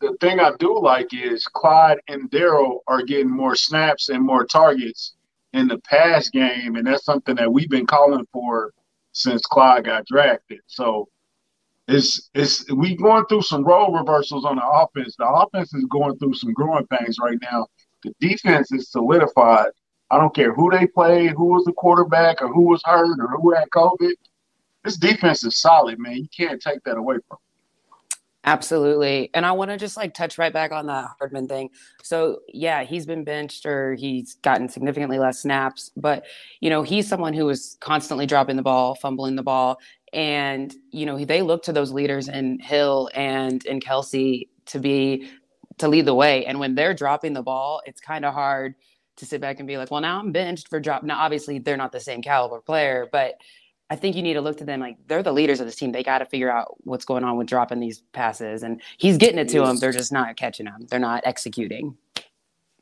The 0.00 0.16
thing 0.20 0.40
I 0.40 0.52
do 0.58 0.78
like 0.78 1.14
is 1.14 1.44
Clyde 1.46 2.00
and 2.08 2.30
Daryl 2.30 2.80
are 2.86 3.02
getting 3.02 3.30
more 3.30 3.54
snaps 3.54 4.08
and 4.08 4.24
more 4.24 4.44
targets 4.44 5.14
in 5.52 5.68
the 5.68 5.78
pass 5.78 6.28
game, 6.28 6.76
and 6.76 6.86
that's 6.86 7.04
something 7.04 7.36
that 7.36 7.52
we've 7.52 7.70
been 7.70 7.86
calling 7.86 8.26
for 8.32 8.72
since 9.12 9.42
Clyde 9.42 9.84
got 9.84 10.06
drafted. 10.06 10.60
So 10.66 11.08
it's 11.86 12.30
it's 12.34 12.70
we 12.72 12.96
going 12.96 13.24
through 13.26 13.42
some 13.42 13.64
role 13.64 13.96
reversals 13.96 14.44
on 14.44 14.56
the 14.56 14.66
offense. 14.66 15.14
The 15.16 15.28
offense 15.28 15.72
is 15.74 15.84
going 15.86 16.18
through 16.18 16.34
some 16.34 16.52
growing 16.52 16.86
pains 16.86 17.18
right 17.20 17.38
now. 17.40 17.66
The 18.02 18.12
defense 18.20 18.72
is 18.72 18.90
solidified. 18.90 19.68
I 20.10 20.18
don't 20.18 20.34
care 20.34 20.52
who 20.54 20.70
they 20.70 20.86
play, 20.86 21.28
who 21.28 21.46
was 21.46 21.64
the 21.64 21.72
quarterback, 21.72 22.42
or 22.42 22.48
who 22.48 22.62
was 22.62 22.82
hurt, 22.84 23.18
or 23.20 23.28
who 23.40 23.54
had 23.54 23.68
COVID. 23.70 24.12
This 24.84 24.96
defense 24.96 25.44
is 25.44 25.60
solid, 25.60 25.98
man. 25.98 26.16
You 26.16 26.28
can't 26.36 26.60
take 26.60 26.82
that 26.84 26.98
away 26.98 27.16
from. 27.28 27.38
Them. 27.38 27.38
Absolutely. 28.46 29.30
And 29.32 29.46
I 29.46 29.52
want 29.52 29.70
to 29.70 29.78
just 29.78 29.96
like 29.96 30.12
touch 30.12 30.36
right 30.36 30.52
back 30.52 30.70
on 30.70 30.84
the 30.86 31.08
Hardman 31.18 31.48
thing. 31.48 31.70
So, 32.02 32.40
yeah, 32.48 32.84
he's 32.84 33.06
been 33.06 33.24
benched 33.24 33.64
or 33.64 33.94
he's 33.94 34.34
gotten 34.34 34.68
significantly 34.68 35.18
less 35.18 35.40
snaps, 35.40 35.90
but, 35.96 36.26
you 36.60 36.68
know, 36.68 36.82
he's 36.82 37.08
someone 37.08 37.32
who 37.32 37.48
is 37.48 37.78
constantly 37.80 38.26
dropping 38.26 38.56
the 38.56 38.62
ball, 38.62 38.96
fumbling 38.96 39.36
the 39.36 39.42
ball. 39.42 39.78
And, 40.12 40.74
you 40.90 41.06
know, 41.06 41.24
they 41.24 41.40
look 41.40 41.62
to 41.64 41.72
those 41.72 41.90
leaders 41.90 42.28
in 42.28 42.58
Hill 42.58 43.08
and 43.14 43.64
in 43.64 43.80
Kelce 43.80 44.46
to 44.66 44.78
be, 44.78 45.30
to 45.78 45.88
lead 45.88 46.04
the 46.04 46.14
way. 46.14 46.44
And 46.44 46.60
when 46.60 46.74
they're 46.74 46.94
dropping 46.94 47.32
the 47.32 47.42
ball, 47.42 47.80
it's 47.86 48.00
kind 48.00 48.26
of 48.26 48.34
hard 48.34 48.74
to 49.16 49.24
sit 49.24 49.40
back 49.40 49.58
and 49.58 49.66
be 49.66 49.78
like, 49.78 49.90
well, 49.90 50.02
now 50.02 50.18
I'm 50.18 50.32
benched 50.32 50.68
for 50.68 50.80
drop. 50.80 51.02
Now, 51.02 51.18
obviously, 51.18 51.60
they're 51.60 51.78
not 51.78 51.92
the 51.92 52.00
same 52.00 52.20
caliber 52.20 52.60
player, 52.60 53.08
but 53.10 53.34
I 53.90 53.96
think 53.96 54.16
you 54.16 54.22
need 54.22 54.34
to 54.34 54.40
look 54.40 54.56
to 54.58 54.64
them 54.64 54.80
like 54.80 54.96
they're 55.06 55.22
the 55.22 55.32
leaders 55.32 55.60
of 55.60 55.66
this 55.66 55.76
team. 55.76 55.92
They 55.92 56.02
got 56.02 56.18
to 56.18 56.26
figure 56.26 56.50
out 56.50 56.76
what's 56.84 57.04
going 57.04 57.22
on 57.22 57.36
with 57.36 57.46
dropping 57.46 57.80
these 57.80 58.02
passes, 58.12 58.62
and 58.62 58.80
he's 58.96 59.18
getting 59.18 59.38
it 59.38 59.48
to 59.50 59.58
yes. 59.58 59.68
them. 59.68 59.76
They're 59.78 59.92
just 59.92 60.12
not 60.12 60.36
catching 60.36 60.66
them. 60.66 60.86
They're 60.88 60.98
not 60.98 61.22
executing. 61.26 61.96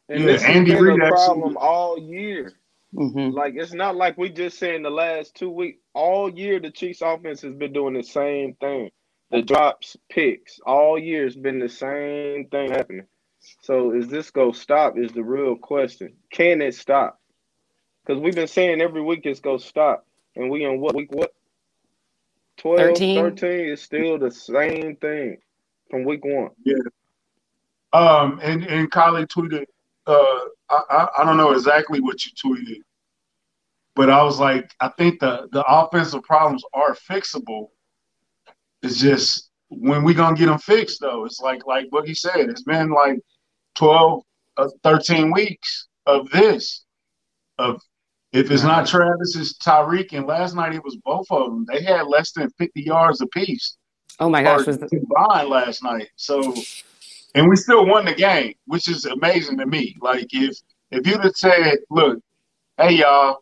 And 0.08 0.20
yeah, 0.20 0.26
this 0.26 0.44
Andy 0.44 0.70
has 0.70 0.80
been 0.80 0.94
Reid 0.94 1.02
a 1.02 1.08
problem 1.08 1.56
all 1.60 1.98
year. 1.98 2.52
Mm-hmm. 2.94 3.34
Like 3.34 3.54
it's 3.56 3.72
not 3.72 3.96
like 3.96 4.18
we 4.18 4.28
just 4.28 4.58
saying 4.58 4.82
the 4.82 4.90
last 4.90 5.34
two 5.34 5.50
weeks. 5.50 5.78
All 5.94 6.30
year, 6.30 6.60
the 6.60 6.70
Chiefs' 6.70 7.00
offense 7.02 7.40
has 7.42 7.54
been 7.54 7.72
doing 7.72 7.94
the 7.94 8.02
same 8.02 8.54
thing. 8.54 8.90
The 9.30 9.40
drops, 9.40 9.96
picks, 10.10 10.60
all 10.66 10.98
year 10.98 11.24
has 11.24 11.34
been 11.34 11.58
the 11.58 11.68
same 11.68 12.48
thing 12.48 12.70
happening. 12.70 13.06
So 13.62 13.92
is 13.92 14.08
this 14.08 14.30
gonna 14.30 14.52
stop? 14.52 14.98
Is 14.98 15.12
the 15.12 15.24
real 15.24 15.56
question. 15.56 16.12
Can 16.30 16.60
it 16.60 16.74
stop? 16.74 17.18
Because 18.04 18.20
we've 18.20 18.34
been 18.34 18.46
saying 18.46 18.80
every 18.82 19.00
week 19.00 19.22
it's 19.24 19.40
gonna 19.40 19.58
stop. 19.58 20.06
And 20.36 20.50
we 20.50 20.64
in 20.64 20.80
what 20.80 20.94
week 20.94 21.12
what? 21.12 21.32
12, 22.58 22.78
13. 22.78 23.16
13 23.22 23.50
is 23.68 23.82
still 23.82 24.18
the 24.18 24.30
same 24.30 24.96
thing 24.96 25.38
from 25.90 26.04
week 26.04 26.24
one. 26.24 26.50
Yeah. 26.64 26.76
Um, 27.92 28.40
and, 28.42 28.64
and 28.64 28.90
Kylie 28.90 29.26
tweeted, 29.26 29.64
uh, 30.06 30.38
I, 30.70 30.82
I, 30.90 31.08
I 31.18 31.24
don't 31.24 31.36
know 31.36 31.52
exactly 31.52 32.00
what 32.00 32.24
you 32.24 32.32
tweeted, 32.32 32.80
but 33.94 34.08
I 34.08 34.22
was 34.22 34.40
like, 34.40 34.70
I 34.80 34.88
think 34.88 35.20
the, 35.20 35.48
the 35.52 35.64
offensive 35.64 36.22
problems 36.22 36.62
are 36.72 36.94
fixable. 36.94 37.68
It's 38.82 38.98
just 38.98 39.50
when 39.68 40.02
we 40.02 40.14
gonna 40.14 40.36
get 40.36 40.46
them 40.46 40.58
fixed 40.58 41.00
though. 41.00 41.24
It's 41.24 41.40
like 41.40 41.66
like 41.66 41.86
what 41.90 42.06
he 42.06 42.14
said. 42.14 42.48
It's 42.48 42.62
been 42.62 42.90
like 42.90 43.20
12, 43.76 44.22
uh, 44.56 44.68
13 44.82 45.30
weeks 45.30 45.88
of 46.06 46.28
this, 46.30 46.84
of 47.58 47.80
if 48.32 48.50
it's 48.50 48.62
not 48.62 48.86
Travis, 48.86 49.36
it's 49.36 49.58
Tyreek. 49.58 50.12
And 50.12 50.26
last 50.26 50.54
night 50.54 50.74
it 50.74 50.82
was 50.82 50.96
both 50.96 51.26
of 51.30 51.50
them. 51.50 51.66
They 51.68 51.82
had 51.82 52.06
less 52.06 52.32
than 52.32 52.50
50 52.58 52.82
yards 52.82 53.20
apiece. 53.20 53.76
Oh 54.18 54.28
my 54.28 54.42
gosh, 54.42 54.66
was 54.66 54.78
the- 54.78 54.88
combined 54.88 55.48
last 55.48 55.82
night. 55.82 56.08
So, 56.16 56.54
and 57.34 57.48
we 57.48 57.56
still 57.56 57.86
won 57.86 58.04
the 58.04 58.14
game, 58.14 58.54
which 58.66 58.88
is 58.88 59.04
amazing 59.04 59.58
to 59.58 59.66
me. 59.66 59.96
Like 60.00 60.28
if 60.32 60.56
if 60.90 61.06
you'd 61.06 61.24
have 61.24 61.36
said, 61.36 61.78
"Look, 61.90 62.18
hey 62.78 62.92
y'all, 62.96 63.38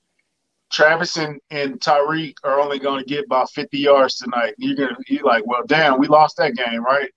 Travis 0.71 1.17
and, 1.17 1.41
and 1.51 1.81
Tyreek 1.81 2.35
are 2.45 2.61
only 2.61 2.79
going 2.79 3.03
to 3.03 3.09
get 3.09 3.25
about 3.25 3.51
50 3.51 3.79
yards 3.79 4.17
tonight," 4.17 4.55
you're 4.59 4.77
gonna 4.77 4.97
you're 5.09 5.25
like, 5.25 5.45
"Well, 5.47 5.63
damn, 5.67 5.99
we 5.99 6.07
lost 6.07 6.37
that 6.37 6.55
game, 6.55 6.85
right?" 6.85 7.11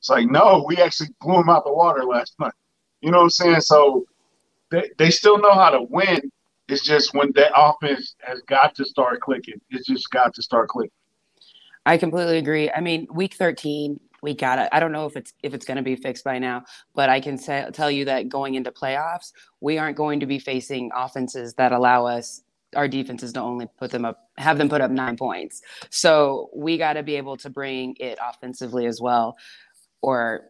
It's 0.00 0.10
like, 0.10 0.30
no, 0.30 0.64
we 0.66 0.76
actually 0.76 1.08
blew 1.20 1.34
them 1.34 1.48
out 1.48 1.64
the 1.64 1.72
water 1.72 2.04
last 2.04 2.34
night. 2.38 2.52
You 3.00 3.10
know 3.10 3.18
what 3.18 3.24
I'm 3.24 3.30
saying? 3.30 3.60
So 3.62 4.06
they, 4.70 4.90
they 4.98 5.10
still 5.10 5.38
know 5.38 5.52
how 5.52 5.70
to 5.70 5.82
win 5.82 6.30
it's 6.68 6.82
just 6.82 7.14
when 7.14 7.32
that 7.34 7.52
offense 7.56 8.16
has 8.20 8.40
got 8.42 8.74
to 8.76 8.84
start 8.84 9.20
clicking. 9.20 9.60
It's 9.70 9.86
just 9.86 10.10
got 10.10 10.34
to 10.34 10.42
start 10.42 10.68
clicking. 10.68 10.90
I 11.84 11.96
completely 11.96 12.38
agree. 12.38 12.70
I 12.70 12.80
mean, 12.80 13.06
week 13.12 13.34
13, 13.34 14.00
we 14.22 14.34
got 14.34 14.58
it. 14.58 14.68
I 14.72 14.80
don't 14.80 14.90
know 14.90 15.06
if 15.06 15.16
it's 15.16 15.32
if 15.42 15.54
it's 15.54 15.64
going 15.64 15.76
to 15.76 15.82
be 15.82 15.94
fixed 15.94 16.24
by 16.24 16.38
now, 16.38 16.64
but 16.94 17.08
I 17.08 17.20
can 17.20 17.38
say, 17.38 17.68
tell 17.72 17.90
you 17.90 18.06
that 18.06 18.28
going 18.28 18.56
into 18.56 18.72
playoffs, 18.72 19.32
we 19.60 19.78
aren't 19.78 19.96
going 19.96 20.20
to 20.20 20.26
be 20.26 20.40
facing 20.40 20.90
offenses 20.94 21.54
that 21.54 21.70
allow 21.72 22.06
us 22.06 22.42
our 22.74 22.88
defenses 22.88 23.32
to 23.34 23.40
only 23.40 23.68
put 23.78 23.92
them 23.92 24.04
up 24.04 24.28
have 24.36 24.58
them 24.58 24.68
put 24.68 24.80
up 24.80 24.90
9 24.90 25.16
points. 25.16 25.62
So, 25.90 26.50
we 26.54 26.76
got 26.76 26.94
to 26.94 27.04
be 27.04 27.16
able 27.16 27.36
to 27.38 27.50
bring 27.50 27.94
it 28.00 28.18
offensively 28.20 28.86
as 28.86 29.00
well 29.00 29.36
or 30.02 30.46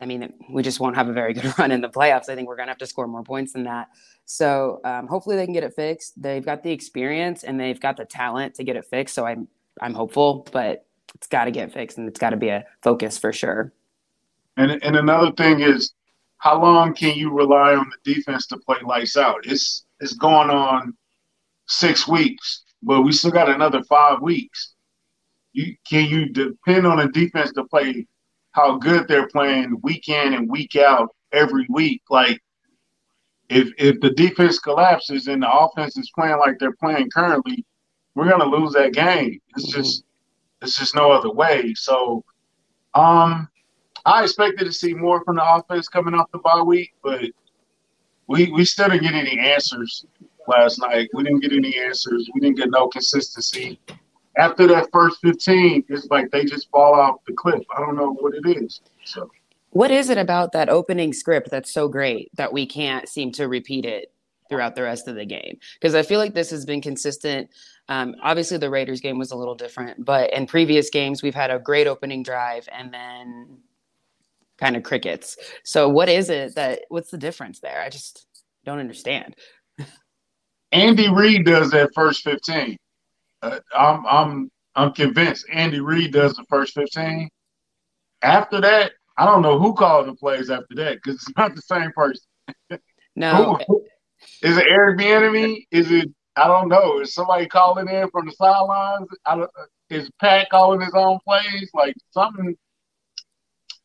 I 0.00 0.06
mean, 0.06 0.32
we 0.50 0.62
just 0.62 0.78
won't 0.78 0.94
have 0.94 1.08
a 1.08 1.12
very 1.12 1.34
good 1.34 1.52
run 1.58 1.72
in 1.72 1.80
the 1.80 1.88
playoffs. 1.88 2.28
I 2.28 2.34
think 2.34 2.48
we're 2.48 2.56
going 2.56 2.66
to 2.66 2.70
have 2.70 2.78
to 2.78 2.86
score 2.86 3.06
more 3.06 3.24
points 3.24 3.52
than 3.52 3.64
that. 3.64 3.88
So 4.26 4.80
um, 4.84 5.06
hopefully 5.06 5.36
they 5.36 5.44
can 5.44 5.54
get 5.54 5.64
it 5.64 5.74
fixed. 5.74 6.20
They've 6.20 6.44
got 6.44 6.62
the 6.62 6.70
experience 6.70 7.44
and 7.44 7.58
they've 7.58 7.80
got 7.80 7.96
the 7.96 8.04
talent 8.04 8.54
to 8.56 8.64
get 8.64 8.76
it 8.76 8.84
fixed. 8.84 9.14
So 9.14 9.26
I'm 9.26 9.48
I'm 9.80 9.94
hopeful, 9.94 10.46
but 10.52 10.86
it's 11.14 11.26
got 11.26 11.44
to 11.44 11.50
get 11.50 11.72
fixed 11.72 11.98
and 11.98 12.08
it's 12.08 12.18
got 12.18 12.30
to 12.30 12.36
be 12.36 12.48
a 12.48 12.64
focus 12.82 13.18
for 13.18 13.32
sure. 13.32 13.72
And 14.56 14.72
and 14.82 14.96
another 14.96 15.32
thing 15.32 15.60
is, 15.60 15.94
how 16.38 16.60
long 16.60 16.94
can 16.94 17.16
you 17.16 17.32
rely 17.32 17.74
on 17.74 17.90
the 17.90 18.14
defense 18.14 18.46
to 18.48 18.58
play 18.58 18.78
lights 18.84 19.16
out? 19.16 19.46
It's 19.46 19.84
it's 20.00 20.14
going 20.14 20.50
on 20.50 20.96
six 21.66 22.06
weeks, 22.06 22.64
but 22.82 23.02
we 23.02 23.12
still 23.12 23.30
got 23.30 23.48
another 23.48 23.82
five 23.84 24.20
weeks. 24.20 24.74
You 25.52 25.74
can 25.88 26.06
you 26.08 26.28
depend 26.28 26.86
on 26.86 26.98
the 26.98 27.08
defense 27.08 27.52
to 27.52 27.64
play 27.64 28.06
how 28.52 28.78
good 28.78 29.08
they're 29.08 29.28
playing 29.28 29.78
week 29.82 30.08
in 30.08 30.34
and 30.34 30.50
week 30.50 30.76
out 30.76 31.14
every 31.32 31.66
week? 31.68 32.02
Like 32.10 32.40
if 33.48 33.70
if 33.78 34.00
the 34.00 34.10
defense 34.10 34.58
collapses 34.58 35.26
and 35.26 35.42
the 35.42 35.50
offense 35.50 35.96
is 35.96 36.10
playing 36.14 36.38
like 36.38 36.58
they're 36.58 36.72
playing 36.72 37.10
currently, 37.10 37.64
we're 38.14 38.28
gonna 38.28 38.44
lose 38.44 38.72
that 38.74 38.92
game. 38.92 39.40
It's 39.56 39.70
mm-hmm. 39.70 39.80
just 39.80 40.04
it's 40.62 40.78
just 40.78 40.94
no 40.94 41.10
other 41.10 41.30
way. 41.30 41.74
So 41.74 42.24
um 42.94 43.48
I 44.04 44.22
expected 44.22 44.64
to 44.64 44.72
see 44.72 44.94
more 44.94 45.22
from 45.24 45.36
the 45.36 45.54
offense 45.54 45.88
coming 45.88 46.14
off 46.14 46.30
the 46.32 46.38
bye 46.38 46.62
week, 46.62 46.92
but 47.02 47.22
we 48.26 48.50
we 48.52 48.64
still 48.64 48.88
didn't 48.88 49.02
get 49.02 49.14
any 49.14 49.38
answers 49.38 50.04
last 50.46 50.80
night. 50.80 51.08
We 51.12 51.22
didn't 51.22 51.40
get 51.40 51.52
any 51.52 51.78
answers. 51.78 52.28
We 52.34 52.40
didn't 52.40 52.56
get 52.56 52.70
no 52.70 52.88
consistency. 52.88 53.80
After 54.38 54.66
that 54.68 54.88
first 54.92 55.18
15, 55.20 55.84
it's 55.88 56.06
like 56.06 56.30
they 56.30 56.44
just 56.44 56.70
fall 56.70 56.94
off 56.94 57.16
the 57.26 57.32
cliff. 57.34 57.62
I 57.76 57.80
don't 57.80 57.96
know 57.96 58.12
what 58.14 58.34
it 58.34 58.46
is. 58.62 58.80
So 59.04 59.30
what 59.70 59.90
is 59.90 60.08
it 60.10 60.18
about 60.18 60.52
that 60.52 60.68
opening 60.68 61.12
script 61.12 61.50
that's 61.50 61.72
so 61.72 61.88
great 61.88 62.30
that 62.36 62.52
we 62.52 62.66
can't 62.66 63.08
seem 63.08 63.32
to 63.32 63.48
repeat 63.48 63.84
it 63.84 64.12
throughout 64.48 64.74
the 64.74 64.82
rest 64.82 65.08
of 65.08 65.14
the 65.14 65.26
game? 65.26 65.58
Because 65.74 65.94
I 65.94 66.02
feel 66.02 66.18
like 66.18 66.34
this 66.34 66.50
has 66.50 66.64
been 66.64 66.80
consistent. 66.80 67.50
Um, 67.88 68.14
obviously, 68.22 68.56
the 68.56 68.70
Raiders 68.70 69.00
game 69.00 69.18
was 69.18 69.30
a 69.30 69.36
little 69.36 69.54
different, 69.54 70.04
but 70.04 70.32
in 70.32 70.46
previous 70.46 70.88
games, 70.90 71.22
we've 71.22 71.34
had 71.34 71.50
a 71.50 71.58
great 71.58 71.86
opening 71.86 72.22
drive 72.22 72.68
and 72.72 72.92
then 72.92 73.58
kind 74.56 74.76
of 74.76 74.82
crickets. 74.82 75.36
So, 75.64 75.88
what 75.88 76.08
is 76.08 76.30
it 76.30 76.54
that? 76.54 76.80
What's 76.88 77.10
the 77.10 77.18
difference 77.18 77.60
there? 77.60 77.82
I 77.82 77.90
just 77.90 78.26
don't 78.64 78.78
understand. 78.78 79.36
Andy 80.72 81.10
Reid 81.10 81.44
does 81.46 81.70
that 81.70 81.90
first 81.94 82.24
fifteen. 82.24 82.76
Uh, 83.42 83.60
I'm 83.76 84.06
I'm 84.06 84.50
I'm 84.74 84.92
convinced 84.92 85.46
Andy 85.52 85.80
Reid 85.80 86.12
does 86.12 86.34
the 86.34 86.44
first 86.48 86.74
fifteen. 86.74 87.28
After 88.22 88.60
that, 88.60 88.92
I 89.16 89.24
don't 89.24 89.42
know 89.42 89.58
who 89.58 89.74
called 89.74 90.08
the 90.08 90.14
plays 90.14 90.50
after 90.50 90.74
that 90.76 90.96
because 90.96 91.16
it's 91.16 91.36
not 91.36 91.54
the 91.54 91.62
same 91.62 91.92
person. 91.92 92.24
No. 93.14 93.58
who, 93.66 93.84
is 94.42 94.56
it 94.56 94.66
Eric 94.68 94.98
Bieniemy? 94.98 95.66
Is 95.70 95.90
it 95.90 96.10
I 96.36 96.46
don't 96.46 96.68
know. 96.68 97.00
Is 97.00 97.14
somebody 97.14 97.46
calling 97.46 97.88
in 97.88 98.08
from 98.10 98.26
the 98.26 98.32
sidelines? 98.32 99.08
is 99.90 100.10
Pat 100.20 100.48
calling 100.50 100.80
his 100.80 100.94
own 100.94 101.18
plays? 101.26 101.70
Like 101.74 101.94
something 102.10 102.56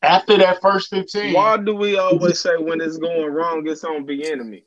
after 0.02 0.38
that 0.38 0.60
first 0.60 0.90
fifteen. 0.90 1.32
Why 1.32 1.56
do 1.56 1.74
we 1.74 1.96
always 1.96 2.40
say 2.40 2.56
when 2.56 2.80
it's 2.80 2.98
going 2.98 3.32
wrong, 3.32 3.66
it's 3.66 3.84
on 3.84 4.06
Bieniemy? 4.06 4.64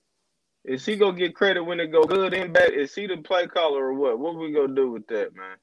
Is 0.68 0.86
he 0.86 0.98
gonna 0.98 1.18
get 1.18 1.34
credit 1.34 1.64
when 1.64 1.80
it 1.80 1.94
go 1.94 2.04
good 2.04 2.34
and 2.34 2.54
bad? 2.54 2.74
Is 2.74 2.94
he 2.94 3.08
the 3.08 3.18
play 3.18 3.48
caller 3.48 3.86
or 3.86 3.94
what? 3.94 4.20
What 4.20 4.36
we 4.36 4.52
gonna 4.52 4.76
do 4.76 4.92
with 4.92 5.08
that, 5.08 5.34
man? 5.34 5.56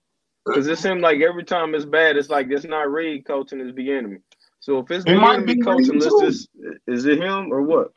Because 0.46 0.66
it 0.66 0.78
seems 0.78 1.02
like 1.02 1.20
every 1.20 1.44
time 1.44 1.74
it's 1.74 1.84
bad, 1.84 2.16
it's 2.16 2.30
like 2.30 2.50
it's 2.50 2.64
not 2.64 2.90
Reid 2.90 3.26
coaching, 3.26 3.60
it's 3.60 3.76
Bieniemy. 3.76 4.22
So 4.60 4.78
if 4.78 4.90
it's 4.90 5.04
it 5.04 5.16
might 5.16 5.44
be 5.44 5.56
coaching, 5.56 5.98
let's 5.98 6.18
just 6.20 6.48
is 6.86 7.04
it 7.04 7.18
him 7.18 7.52
or 7.52 7.60
what? 7.60 7.92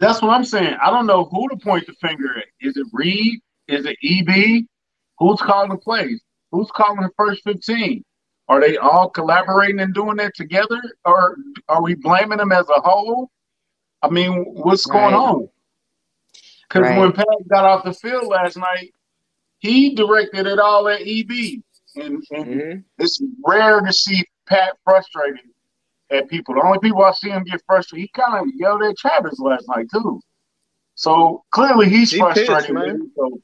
That's 0.00 0.22
what 0.22 0.30
I'm 0.30 0.44
saying. 0.44 0.74
I 0.82 0.90
don't 0.90 1.06
know 1.06 1.26
who 1.26 1.48
to 1.50 1.56
point 1.56 1.86
the 1.86 1.92
finger 1.94 2.38
at. 2.38 2.46
Is 2.60 2.78
it 2.78 2.86
Reid? 2.90 3.40
Is 3.68 3.84
it 3.84 3.98
EB? 4.02 4.64
Who's 5.18 5.40
calling 5.40 5.68
the 5.68 5.76
plays? 5.76 6.22
Who's 6.50 6.70
calling 6.70 7.02
the 7.02 7.10
first 7.18 7.42
15? 7.44 8.02
Are 8.48 8.60
they 8.60 8.78
all 8.78 9.10
collaborating 9.10 9.80
and 9.80 9.92
doing 9.92 10.16
that 10.16 10.34
together? 10.34 10.80
Or 11.04 11.36
are 11.68 11.82
we 11.82 11.94
blaming 11.94 12.38
them 12.38 12.52
as 12.52 12.66
a 12.70 12.80
whole? 12.80 13.30
I 14.02 14.08
mean, 14.08 14.44
what's 14.46 14.86
going 14.86 15.12
Right. 15.12 15.20
on? 15.20 15.48
Because 16.68 16.88
Right. 16.88 16.98
when 16.98 17.12
Pat 17.12 17.26
got 17.48 17.64
off 17.64 17.84
the 17.84 17.94
field 17.94 18.26
last 18.26 18.56
night, 18.56 18.92
he 19.58 19.94
directed 19.94 20.46
it 20.46 20.58
all 20.58 20.88
at 20.88 21.00
EB. 21.00 21.62
And, 21.96 22.22
and 22.30 22.46
Mhm. 22.60 22.84
it's 22.98 23.20
rare 23.44 23.80
to 23.80 23.92
see 23.92 24.24
Pat 24.46 24.76
frustrated 24.84 25.50
at 26.10 26.28
people. 26.28 26.54
The 26.54 26.62
only 26.62 26.78
people 26.78 27.02
I 27.02 27.12
see 27.12 27.30
him 27.30 27.44
get 27.44 27.62
frustrated, 27.66 28.02
he 28.14 28.20
kind 28.20 28.38
of 28.46 28.54
yelled 28.54 28.82
at 28.82 28.96
Travis 28.96 29.38
last 29.40 29.66
night 29.68 29.86
too. 29.92 30.20
So 30.94 31.44
clearly 31.50 31.88
he's 31.88 32.10
He 32.10 32.18
frustrated. 32.18 32.56
pissed, 32.56 32.72
man. 32.72 33.10
So 33.16 33.40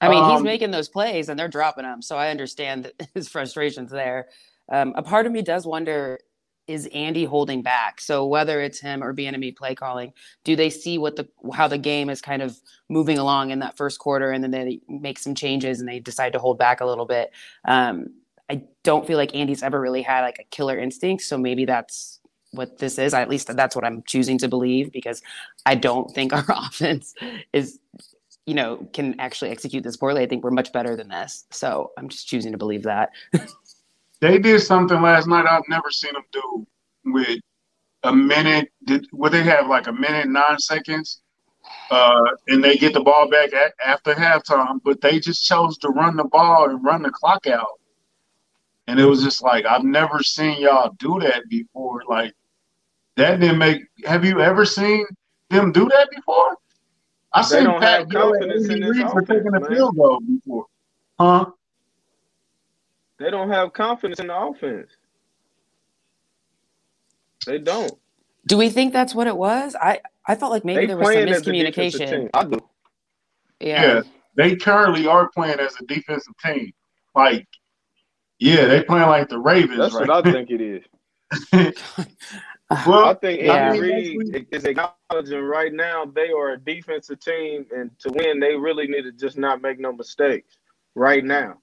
I 0.00 0.08
mean, 0.08 0.24
he's 0.24 0.38
Um, 0.40 0.44
making 0.44 0.70
those 0.70 0.88
plays 0.88 1.28
and 1.30 1.38
they're 1.38 1.48
dropping 1.48 1.84
them. 1.84 2.02
So 2.02 2.18
I 2.18 2.28
understand 2.30 2.92
his 3.14 3.28
frustrations 3.28 3.90
there. 3.90 4.28
Um, 4.70 4.92
a 4.96 5.02
part 5.02 5.24
of 5.24 5.32
me 5.32 5.40
does 5.40 5.66
wonder 5.66 6.18
is 6.66 6.86
Andy 6.94 7.24
holding 7.24 7.62
back? 7.62 8.00
So 8.00 8.26
whether 8.26 8.60
it's 8.60 8.80
him 8.80 9.02
or 9.02 9.14
Bieniemy 9.14 9.56
play 9.56 9.74
calling, 9.74 10.12
do 10.44 10.56
they 10.56 10.70
see 10.70 10.98
what 10.98 11.16
the 11.16 11.28
how 11.52 11.68
the 11.68 11.78
game 11.78 12.08
is 12.10 12.20
kind 12.20 12.42
of 12.42 12.58
moving 12.88 13.18
along 13.18 13.50
in 13.50 13.58
that 13.60 13.76
first 13.76 13.98
quarter 13.98 14.30
and 14.30 14.42
then 14.42 14.50
they 14.50 14.80
make 14.88 15.18
some 15.18 15.34
changes 15.34 15.80
and 15.80 15.88
they 15.88 16.00
decide 16.00 16.32
to 16.32 16.38
hold 16.38 16.58
back 16.58 16.80
a 16.80 16.86
little 16.86 17.06
bit? 17.06 17.32
Um, 17.64 18.14
I 18.50 18.62
don't 18.82 19.06
feel 19.06 19.16
like 19.16 19.34
Andy's 19.34 19.62
ever 19.62 19.80
really 19.80 20.02
had 20.02 20.22
like 20.22 20.38
a 20.38 20.44
killer 20.44 20.78
instinct. 20.78 21.24
So 21.24 21.38
maybe 21.38 21.64
that's 21.64 22.20
what 22.52 22.78
this 22.78 22.98
is. 22.98 23.14
At 23.14 23.28
least 23.28 23.54
that's 23.54 23.74
what 23.74 23.84
I'm 23.84 24.02
choosing 24.06 24.38
to 24.38 24.48
believe 24.48 24.92
because 24.92 25.22
I 25.66 25.74
don't 25.74 26.10
think 26.14 26.32
our 26.34 26.44
offense 26.48 27.14
is 27.52 27.78
you 28.46 28.54
know, 28.54 28.86
can 28.92 29.18
actually 29.18 29.50
execute 29.50 29.82
this 29.82 29.96
poorly. 29.96 30.22
I 30.22 30.26
think 30.26 30.44
we're 30.44 30.50
much 30.50 30.72
better 30.72 30.96
than 30.96 31.08
this. 31.08 31.46
So 31.50 31.92
I'm 31.96 32.08
just 32.08 32.28
choosing 32.28 32.52
to 32.52 32.58
believe 32.58 32.82
that. 32.82 33.10
they 34.24 34.38
did 34.38 34.60
something 34.60 35.02
last 35.02 35.26
night 35.26 35.44
I've 35.46 35.68
never 35.68 35.90
seen 35.90 36.14
them 36.14 36.22
do 36.32 36.66
with 37.04 37.40
a 38.04 38.14
minute. 38.14 38.70
Did 38.84 39.06
would 39.12 39.32
they 39.32 39.42
have 39.42 39.68
like 39.68 39.86
a 39.86 39.92
minute 39.92 40.28
nine 40.28 40.58
seconds? 40.58 41.20
Uh, 41.90 42.24
and 42.48 42.64
they 42.64 42.76
get 42.76 42.94
the 42.94 43.00
ball 43.00 43.28
back 43.28 43.52
at, 43.52 43.74
after 43.84 44.14
halftime, 44.14 44.80
but 44.82 45.00
they 45.02 45.20
just 45.20 45.44
chose 45.44 45.76
to 45.78 45.88
run 45.88 46.16
the 46.16 46.24
ball 46.24 46.70
and 46.70 46.82
run 46.82 47.02
the 47.02 47.10
clock 47.10 47.46
out. 47.46 47.78
And 48.86 48.98
it 48.98 49.04
was 49.04 49.22
just 49.22 49.42
like 49.42 49.66
I've 49.66 49.84
never 49.84 50.22
seen 50.22 50.62
y'all 50.62 50.94
do 50.98 51.20
that 51.20 51.42
before. 51.50 52.02
Like 52.08 52.32
that 53.16 53.40
didn't 53.40 53.58
make. 53.58 53.82
Have 54.06 54.24
you 54.24 54.40
ever 54.40 54.64
seen 54.64 55.06
them 55.50 55.70
do 55.70 55.86
that 55.90 56.08
before? 56.10 56.56
I 57.34 57.42
They 57.42 57.48
seen 57.48 57.66
Pat 57.78 58.00
have 58.00 58.12
yell 58.12 58.34
at 58.34 58.40
confidence 58.40 58.64
in 58.66 58.72
Andy 58.72 58.86
this 58.86 58.96
Reid 58.96 59.10
for 59.10 59.22
taking 59.22 59.54
a 59.54 59.68
field 59.68 59.96
goal 59.96 60.20
before, 60.20 60.66
huh? 61.20 61.46
They 63.18 63.30
don't 63.30 63.50
have 63.50 63.72
confidence 63.72 64.20
in 64.20 64.26
the 64.28 64.36
offense. 64.36 64.90
They 67.46 67.58
don't. 67.58 67.92
Do 68.46 68.56
we 68.56 68.68
think 68.68 68.92
that's 68.92 69.14
what 69.14 69.26
it 69.26 69.36
was? 69.36 69.76
I, 69.80 70.00
I 70.26 70.34
felt 70.34 70.52
like 70.52 70.64
maybe 70.64 70.80
they 70.80 70.86
there 70.86 70.96
was 70.96 71.08
some 71.08 71.16
a 71.16 71.26
miscommunication. 71.26 72.30
I 72.34 72.44
do. 72.44 72.58
Yeah. 73.60 73.82
Yeah. 73.82 74.02
They 74.36 74.56
currently 74.56 75.06
are 75.06 75.30
playing 75.30 75.60
as 75.60 75.74
a 75.80 75.84
defensive 75.86 76.34
team. 76.44 76.72
Like, 77.14 77.46
yeah, 78.38 78.66
they 78.66 78.82
playing 78.82 79.08
like 79.08 79.28
the 79.28 79.38
Ravens, 79.38 79.78
That's 79.78 79.94
right? 79.94 80.08
what 80.08 80.26
I 80.26 80.32
think 80.32 80.50
it 80.50 80.60
is. 80.60 80.82
well, 82.86 83.04
I 83.06 83.14
think 83.14 83.42
Yeah. 83.42 83.70
Andy 83.70 83.78
I 83.78 83.80
Reid 83.80 84.46
is 84.50 84.64
acknowledging 84.64 85.40
right 85.40 85.72
now 85.72 86.04
they 86.04 86.30
are 86.30 86.52
a 86.52 86.58
defensive 86.58 87.20
team, 87.20 87.66
and 87.74 87.90
to 88.00 88.10
win, 88.12 88.40
they 88.40 88.56
really 88.56 88.88
need 88.88 89.02
to 89.02 89.12
just 89.12 89.38
not 89.38 89.62
make 89.62 89.78
no 89.78 89.92
mistakes 89.92 90.58
right 90.94 91.24
now. 91.24 91.58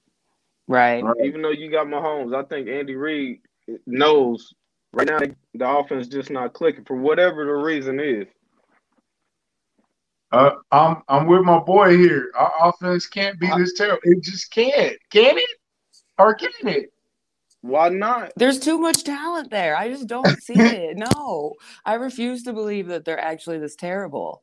Right. 0.71 1.03
Right. 1.03 1.17
Even 1.25 1.41
though 1.41 1.51
you 1.51 1.69
got 1.69 1.87
Mahomes, 1.87 2.33
I 2.33 2.43
think 2.47 2.69
Andy 2.69 2.95
Reid 2.95 3.41
knows 3.85 4.53
right 4.93 5.05
now 5.05 5.19
the 5.19 5.69
offense 5.69 6.07
just 6.07 6.29
not 6.29 6.53
clicking 6.53 6.85
for 6.85 6.95
whatever 6.95 7.45
the 7.45 7.51
reason 7.51 7.99
is. 7.99 8.25
uh, 10.31 10.51
I'm 10.71 11.03
I'm 11.09 11.27
with 11.27 11.41
my 11.43 11.59
boy 11.59 11.97
here. 11.97 12.31
Our 12.37 12.53
offense 12.69 13.05
can't 13.05 13.37
be 13.37 13.49
this 13.57 13.73
terrible. 13.73 13.99
It 14.03 14.23
just 14.23 14.49
can't. 14.51 14.95
Can 15.11 15.37
it? 15.37 15.49
Or 16.17 16.33
can 16.35 16.51
it? 16.61 16.93
Why 17.59 17.89
not? 17.89 18.31
There's 18.37 18.57
too 18.57 18.79
much 18.79 19.03
talent 19.03 19.51
there. 19.51 19.75
I 19.75 19.89
just 19.89 20.07
don't 20.07 20.41
see 20.41 20.53
it. 20.57 20.97
No. 20.97 21.55
I 21.85 21.95
refuse 21.95 22.43
to 22.43 22.53
believe 22.53 22.87
that 22.87 23.03
they're 23.03 23.19
actually 23.19 23.59
this 23.59 23.75
terrible. 23.75 24.41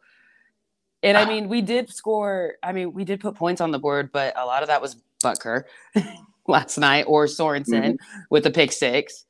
And 1.03 1.17
I 1.17 1.25
mean, 1.25 1.49
we 1.49 1.63
did 1.63 1.89
score. 1.91 2.57
I 2.63 2.73
mean, 2.73 2.93
we 2.93 3.05
did 3.07 3.21
put 3.21 3.37
points 3.37 3.63
on 3.63 3.71
the 3.71 3.79
board, 3.79 4.11
but 4.13 4.35
a 4.37 4.45
lot 4.45 4.63
of 4.63 4.69
that 4.69 4.83
was 4.83 4.97
Butker 5.23 5.65
last 6.49 6.79
night 6.79 7.05
or 7.07 7.27
Sorensen 7.27 7.97
with 8.31 8.45
the 8.45 8.51
pick 8.51 8.73
six. 8.73 9.25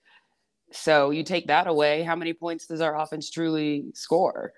So 0.71 1.11
you 1.11 1.23
take 1.23 1.47
that 1.47 1.67
away. 1.67 2.03
How 2.03 2.15
many 2.15 2.33
points 2.33 2.67
does 2.67 2.81
our 2.81 2.99
offense 2.99 3.31
truly 3.31 3.87
score? 3.95 4.53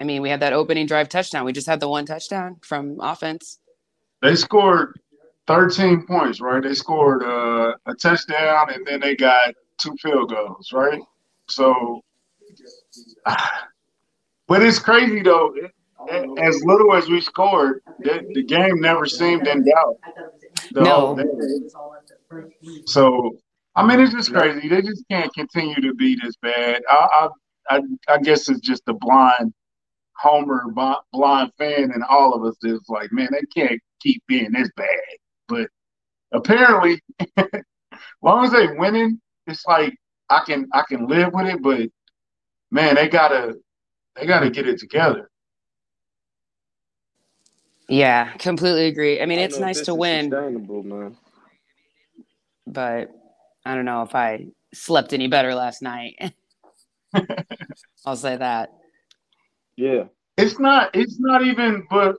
I 0.00 0.04
mean, 0.04 0.22
we 0.22 0.28
had 0.28 0.40
that 0.40 0.52
opening 0.52 0.86
drive 0.86 1.08
touchdown. 1.08 1.44
We 1.44 1.52
just 1.52 1.66
had 1.66 1.80
the 1.80 1.88
one 1.88 2.06
touchdown 2.06 2.56
from 2.62 2.98
offense. 3.00 3.58
They 4.20 4.36
scored 4.36 4.98
13 5.46 6.06
points, 6.06 6.40
right? 6.40 6.62
They 6.62 6.74
scored 6.74 7.22
uh, 7.22 7.74
a 7.86 7.94
touchdown 7.94 8.72
and 8.72 8.86
then 8.86 9.00
they 9.00 9.16
got 9.16 9.54
two 9.78 9.94
field 10.02 10.30
goals, 10.30 10.72
right? 10.72 11.00
So, 11.48 12.00
but 14.46 14.62
it's 14.62 14.78
crazy 14.78 15.22
though. 15.22 15.54
As 16.10 16.62
little 16.64 16.94
as 16.94 17.08
we 17.08 17.20
scored, 17.20 17.82
the, 18.00 18.24
the 18.34 18.42
game 18.42 18.80
never 18.80 19.06
seemed 19.06 19.46
in 19.46 19.64
doubt. 19.64 19.96
No. 20.72 21.16
So, 22.86 23.36
I 23.76 23.86
mean, 23.86 24.00
it's 24.00 24.12
just 24.12 24.32
crazy. 24.32 24.68
They 24.68 24.82
just 24.82 25.04
can't 25.10 25.32
continue 25.34 25.80
to 25.80 25.94
be 25.94 26.16
this 26.22 26.34
bad. 26.42 26.82
I, 26.90 26.94
I, 26.94 27.76
I, 27.76 27.80
I 28.08 28.18
guess 28.18 28.48
it's 28.48 28.60
just 28.60 28.84
the 28.86 28.94
blind 28.94 29.52
Homer 30.22 30.66
blind 31.12 31.52
fan 31.58 31.90
and 31.92 32.04
all 32.08 32.32
of 32.32 32.44
us 32.44 32.56
is 32.62 32.80
like, 32.88 33.12
man, 33.12 33.28
they 33.32 33.60
can't 33.60 33.80
keep 34.00 34.22
being 34.28 34.52
this 34.52 34.70
bad. 34.76 34.86
But 35.48 35.68
apparently, 36.32 37.00
as 37.36 37.46
long 38.22 38.44
as 38.44 38.52
they 38.52 38.68
winning, 38.68 39.20
it's 39.48 39.66
like 39.66 39.94
I 40.30 40.42
can 40.46 40.68
I 40.72 40.82
can 40.88 41.08
live 41.08 41.32
with 41.32 41.46
it. 41.46 41.60
But 41.60 41.88
man, 42.70 42.94
they 42.94 43.08
gotta 43.08 43.56
they 44.14 44.26
gotta 44.26 44.50
get 44.50 44.68
it 44.68 44.78
together. 44.78 45.28
Yeah, 47.92 48.32
completely 48.38 48.86
agree. 48.86 49.20
I 49.20 49.26
mean, 49.26 49.38
I 49.38 49.42
it's 49.42 49.56
don't 49.56 49.60
know 49.60 49.68
if 49.68 49.76
nice 49.76 49.84
to 49.84 49.94
win, 49.94 50.30
man. 50.30 51.16
but 52.66 53.10
I 53.66 53.74
don't 53.74 53.84
know 53.84 54.00
if 54.00 54.14
I 54.14 54.46
slept 54.72 55.12
any 55.12 55.28
better 55.28 55.54
last 55.54 55.82
night. 55.82 56.14
I'll 58.06 58.16
say 58.16 58.36
that. 58.38 58.72
Yeah. 59.76 60.04
It's 60.38 60.58
not 60.58 60.96
it's 60.96 61.20
not 61.20 61.44
even 61.44 61.86
but 61.90 62.16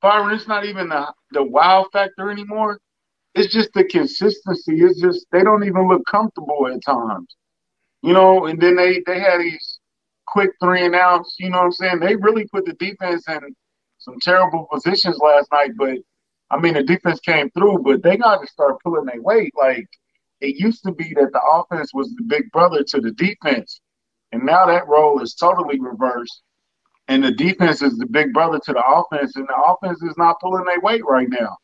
Byron, 0.00 0.34
it's 0.34 0.48
not 0.48 0.64
even 0.64 0.88
the 0.88 1.12
the 1.30 1.44
wow 1.44 1.86
factor 1.92 2.32
anymore. 2.32 2.80
It's 3.36 3.52
just 3.52 3.72
the 3.74 3.84
consistency. 3.84 4.82
It's 4.82 5.00
just 5.00 5.26
they 5.30 5.44
don't 5.44 5.62
even 5.62 5.86
look 5.86 6.02
comfortable 6.10 6.66
at 6.66 6.82
times. 6.84 7.36
You 8.02 8.12
know, 8.12 8.46
and 8.46 8.60
then 8.60 8.74
they 8.74 9.00
they 9.06 9.20
had 9.20 9.38
these 9.38 9.78
quick 10.26 10.50
three 10.60 10.84
and 10.84 10.96
outs, 10.96 11.36
you 11.38 11.48
know 11.48 11.58
what 11.58 11.66
I'm 11.66 11.72
saying? 11.72 12.00
They 12.00 12.16
really 12.16 12.48
put 12.48 12.64
the 12.64 12.72
defense 12.72 13.28
in 13.28 13.54
some 14.02 14.18
terrible 14.22 14.68
positions 14.72 15.18
last 15.18 15.50
night, 15.52 15.72
but 15.78 15.98
I 16.50 16.58
mean 16.60 16.74
the 16.74 16.84
defense 16.84 17.20
came 17.20 17.50
through, 17.50 17.80
but 17.80 18.02
they 18.02 18.16
got 18.18 18.40
to 18.42 18.48
start 18.48 18.80
pulling 18.84 19.06
their 19.06 19.22
weight. 19.22 19.52
Like 19.58 19.88
it 20.40 20.56
used 20.58 20.84
to 20.84 20.92
be 20.92 21.14
that 21.14 21.32
the 21.32 21.42
offense 21.42 21.92
was 21.94 22.10
the 22.16 22.24
big 22.24 22.50
brother 22.52 22.84
to 22.84 23.00
the 23.00 23.12
defense. 23.12 23.80
And 24.32 24.44
now 24.44 24.66
that 24.66 24.88
role 24.88 25.22
is 25.22 25.34
totally 25.34 25.80
reversed 25.80 26.32
and 27.08 27.22
the 27.22 27.32
defense 27.32 27.82
is 27.82 27.98
the 27.98 28.06
big 28.06 28.32
brother 28.32 28.58
to 28.64 28.72
the 28.72 28.82
offense, 28.84 29.36
and 29.36 29.46
the 29.46 29.54
offense 29.54 30.02
is 30.02 30.16
not 30.16 30.40
pulling 30.40 30.64
their 30.64 30.80
weight 30.80 31.04
right 31.06 31.28
now. 31.28 31.56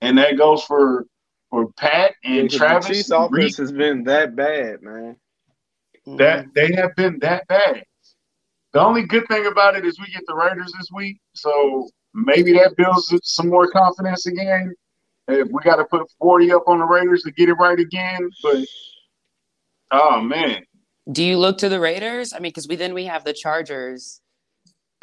And 0.00 0.18
that 0.18 0.38
goes 0.38 0.64
for 0.64 1.06
for 1.50 1.72
Pat 1.74 2.14
and 2.24 2.50
Yeah, 2.50 2.58
Travis. 2.58 2.86
the 2.88 2.94
Chiefs 2.94 3.10
offense 3.10 3.56
has 3.58 3.72
been 3.72 4.04
that 4.04 4.36
bad, 4.36 4.82
man. 4.82 5.16
That 6.06 6.46
they 6.54 6.72
have 6.74 6.96
been 6.96 7.18
that 7.20 7.46
bad. 7.48 7.84
The 8.72 8.80
only 8.80 9.02
good 9.02 9.26
thing 9.28 9.46
about 9.46 9.76
it 9.76 9.84
is 9.84 9.98
we 10.00 10.06
get 10.12 10.22
the 10.26 10.34
Raiders 10.34 10.72
this 10.78 10.88
week, 10.94 11.18
so 11.34 11.88
maybe 12.14 12.52
that 12.54 12.74
builds 12.76 13.12
some 13.22 13.48
more 13.48 13.70
confidence 13.70 14.26
again. 14.26 14.72
If 15.28 15.48
we 15.52 15.62
got 15.62 15.76
to 15.76 15.84
put 15.84 16.10
forty 16.18 16.52
up 16.52 16.64
on 16.66 16.78
the 16.78 16.84
Raiders 16.84 17.22
to 17.24 17.30
get 17.32 17.48
it 17.48 17.54
right 17.54 17.78
again, 17.78 18.28
but 18.42 18.64
oh 19.90 20.20
man, 20.20 20.64
Do 21.10 21.22
you 21.22 21.38
look 21.38 21.58
to 21.58 21.68
the 21.68 21.80
Raiders? 21.80 22.32
I 22.32 22.36
mean, 22.38 22.50
because 22.50 22.66
we 22.66 22.76
then 22.76 22.94
we 22.94 23.04
have 23.04 23.24
the 23.24 23.32
Chargers 23.34 24.20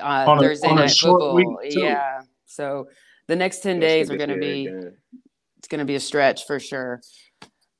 uh, 0.01 0.25
On 0.27 0.37
a- 0.37 0.41
Thursday 0.41 0.67
on 0.67 0.77
a 0.77 0.81
night 0.81 0.91
short 0.95 1.21
football. 1.21 1.35
week, 1.59 1.71
too. 1.73 1.79
Yeah, 1.81 2.21
so 2.45 2.87
the 3.27 3.35
next 3.35 3.59
ten 3.63 3.79
That's 3.79 3.91
days 3.93 4.11
are 4.11 4.17
going 4.17 4.29
to 4.29 4.37
be 4.37 4.65
game. 4.65 4.93
it's 5.59 5.67
going 5.67 5.79
to 5.79 5.85
be 5.85 5.95
a 5.95 5.99
stretch 5.99 6.45
for 6.47 6.59
sure. 6.59 7.01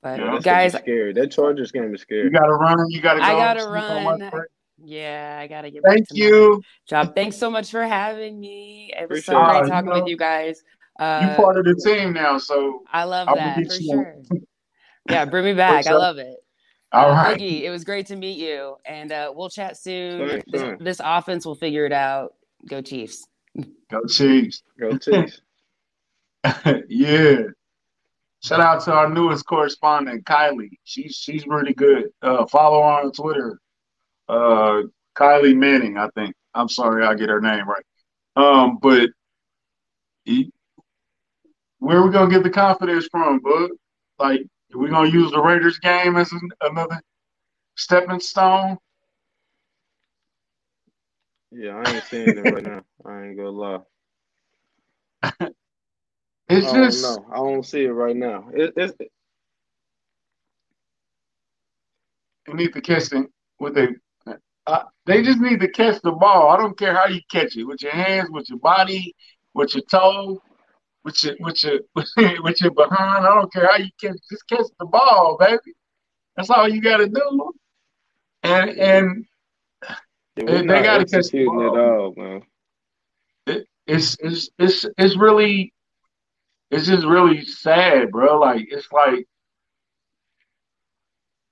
But 0.02 0.20
Yeah, 0.20 0.40
guys, 0.42 0.74
gonna. 0.74 1.14
That 1.14 1.32
Chargers 1.32 1.72
game 1.74 1.94
is 1.94 2.02
scary. 2.02 2.24
you 2.24 2.30
got 2.30 2.46
to 2.46 2.54
run, 2.54 2.86
you 2.90 3.02
got 3.02 3.16
to 3.16 3.20
go. 3.20 3.26
I 3.26 3.34
gotta 3.34 3.62
sleep 3.62 3.72
on 3.74 4.20
run. 4.20 4.44
Break. 4.80 4.92
Yeah, 4.92 5.40
I 5.42 5.48
gotta 5.48 5.72
get. 5.72 5.84
Thank 5.88 6.08
you. 6.12 6.62
Job. 6.88 7.16
Thanks 7.16 7.38
so 7.38 7.50
much 7.50 7.72
for 7.72 7.84
having 7.84 8.40
me. 8.40 8.92
It 8.98 9.10
was 9.10 9.20
Appreciate 9.20 9.34
so 9.34 9.42
it. 9.42 9.46
great 9.46 9.64
Uh, 9.64 9.68
talking 9.68 9.88
you 9.90 9.94
know, 9.96 10.02
with 10.02 10.10
you 10.10 10.18
guys. 10.18 10.64
You 11.00 11.06
Uh, 11.06 11.36
part 11.38 11.58
of 11.58 11.66
the 11.66 11.76
team 11.84 12.14
now, 12.14 12.38
so 12.38 12.84
I 12.92 13.04
love 13.06 13.28
I'm 13.30 13.36
that 13.36 13.58
for 13.66 13.74
sure. 13.82 14.16
Yeah, 15.10 15.26
bring 15.26 15.44
me 15.46 15.54
back. 15.54 15.88
I 15.88 15.94
love 15.94 16.20
it. 16.20 16.38
All 16.92 17.10
Uh, 17.10 17.14
right. 17.16 17.38
Boogie, 17.40 17.62
it 17.64 17.72
was 17.72 17.84
great 17.84 18.06
to 18.08 18.16
meet 18.16 18.38
you, 18.38 18.76
and 18.86 19.12
uh, 19.12 19.32
we'll 19.36 19.50
chat 19.50 19.76
soon. 19.76 20.30
Same, 20.30 20.42
This, 20.48 20.62
same. 20.62 20.78
this 20.80 21.02
offense 21.04 21.46
will 21.48 21.56
figure 21.56 21.86
it 21.88 21.92
out. 21.94 22.34
Go 22.68 22.82
Chiefs. 22.82 23.26
Go 23.90 24.04
Chiefs. 24.08 24.62
Go 24.80 24.98
Chiefs. 25.00 25.42
yeah. 26.90 27.38
Shout 28.44 28.60
out 28.60 28.84
to 28.84 28.94
our 28.94 29.10
newest 29.10 29.46
correspondent, 29.48 30.26
Kylie. 30.26 30.78
She's 30.84 31.16
she's 31.16 31.48
really 31.48 31.74
good. 31.74 32.10
Uh, 32.22 32.46
follow 32.46 32.80
her 32.82 33.02
on 33.06 33.12
Twitter. 33.12 33.60
Uh, 34.30 34.84
Kylie 35.18 35.58
Manning, 35.58 35.98
I 35.98 36.08
think. 36.16 36.36
I'm 36.54 36.70
sorry, 36.70 37.06
I 37.06 37.16
get 37.16 37.30
her 37.30 37.42
name 37.42 37.68
right. 37.68 37.84
Um, 38.36 38.78
but 38.82 39.10
he, 40.24 40.52
where 41.80 41.98
are 41.98 42.06
we 42.06 42.12
gonna 42.12 42.30
get 42.32 42.44
the 42.44 42.50
confidence 42.50 43.08
from, 43.12 43.40
bud? 43.40 43.72
Like, 44.20 44.42
are 44.74 44.78
we 44.78 44.90
gonna 44.90 45.10
use 45.10 45.32
the 45.32 45.42
Raiders 45.42 45.80
game 45.80 46.16
as 46.16 46.32
an, 46.32 46.42
another 46.62 47.02
stepping 47.76 48.20
stone? 48.20 48.78
Yeah, 51.52 51.76
I 51.76 51.96
ain't 51.96 52.04
seeing 52.06 52.38
it 52.38 52.42
right 52.42 52.64
now. 52.64 52.84
I 53.06 53.24
ain't 53.26 53.38
gonna 53.38 53.50
lie. 53.50 53.80
It's 56.50 56.68
I 56.68 56.74
just 56.74 57.04
know. 57.04 57.26
I 57.32 57.36
don't 57.36 57.64
see 57.64 57.86
it 57.86 57.92
right 57.92 58.16
now. 58.16 58.50
It, 58.52 58.74
it's 58.76 58.94
you 62.48 62.56
need 62.56 62.74
catch 62.82 63.10
them 63.10 63.28
with 63.60 63.78
a. 63.78 63.96
Uh, 64.70 64.84
they 65.08 65.24
just 65.24 65.40
need 65.40 65.60
to 65.60 65.68
catch 65.68 66.00
the 66.04 66.12
ball. 66.12 66.50
I 66.50 66.58
don't 66.58 66.78
care 66.78 66.94
how 66.96 67.08
you 67.08 67.22
catch 67.32 67.58
it 67.58 67.64
with 67.64 67.82
your 67.82 67.92
hands, 67.92 68.30
with 68.30 68.48
your 68.50 68.60
body, 68.60 69.16
with 69.56 69.74
your 69.74 69.84
toe, 69.90 70.40
with 71.04 71.24
your 71.24 71.36
with 71.40 71.64
your 71.64 71.80
with 72.44 72.62
your 72.62 72.72
behind. 72.72 73.26
I 73.26 73.34
don't 73.34 73.52
care 73.52 73.68
how 73.68 73.78
you 73.78 73.90
catch. 74.00 74.18
Just 74.30 74.48
catch 74.48 74.68
the 74.80 74.86
ball, 74.86 75.38
baby. 75.40 75.74
That's 76.36 76.52
all 76.52 76.70
you 76.70 76.82
got 76.82 76.98
to 76.98 77.08
do. 77.08 77.52
And 78.44 78.70
and 78.70 79.26
They- 80.36 80.46
they 80.46 80.84
gotta 80.84 81.06
catch 81.06 81.30
the 81.32 81.46
ball. 81.46 81.80
all, 81.80 82.14
man. 82.16 82.44
it, 83.48 83.68
it's 83.88 84.18
it's 84.20 84.50
it's 84.60 84.86
it's 84.98 85.18
really 85.18 85.74
it's 86.70 86.86
just 86.86 87.06
really 87.06 87.44
sad, 87.44 88.12
bro. 88.12 88.40
Like 88.40 88.68
it's 88.70 88.92
like 88.92 89.26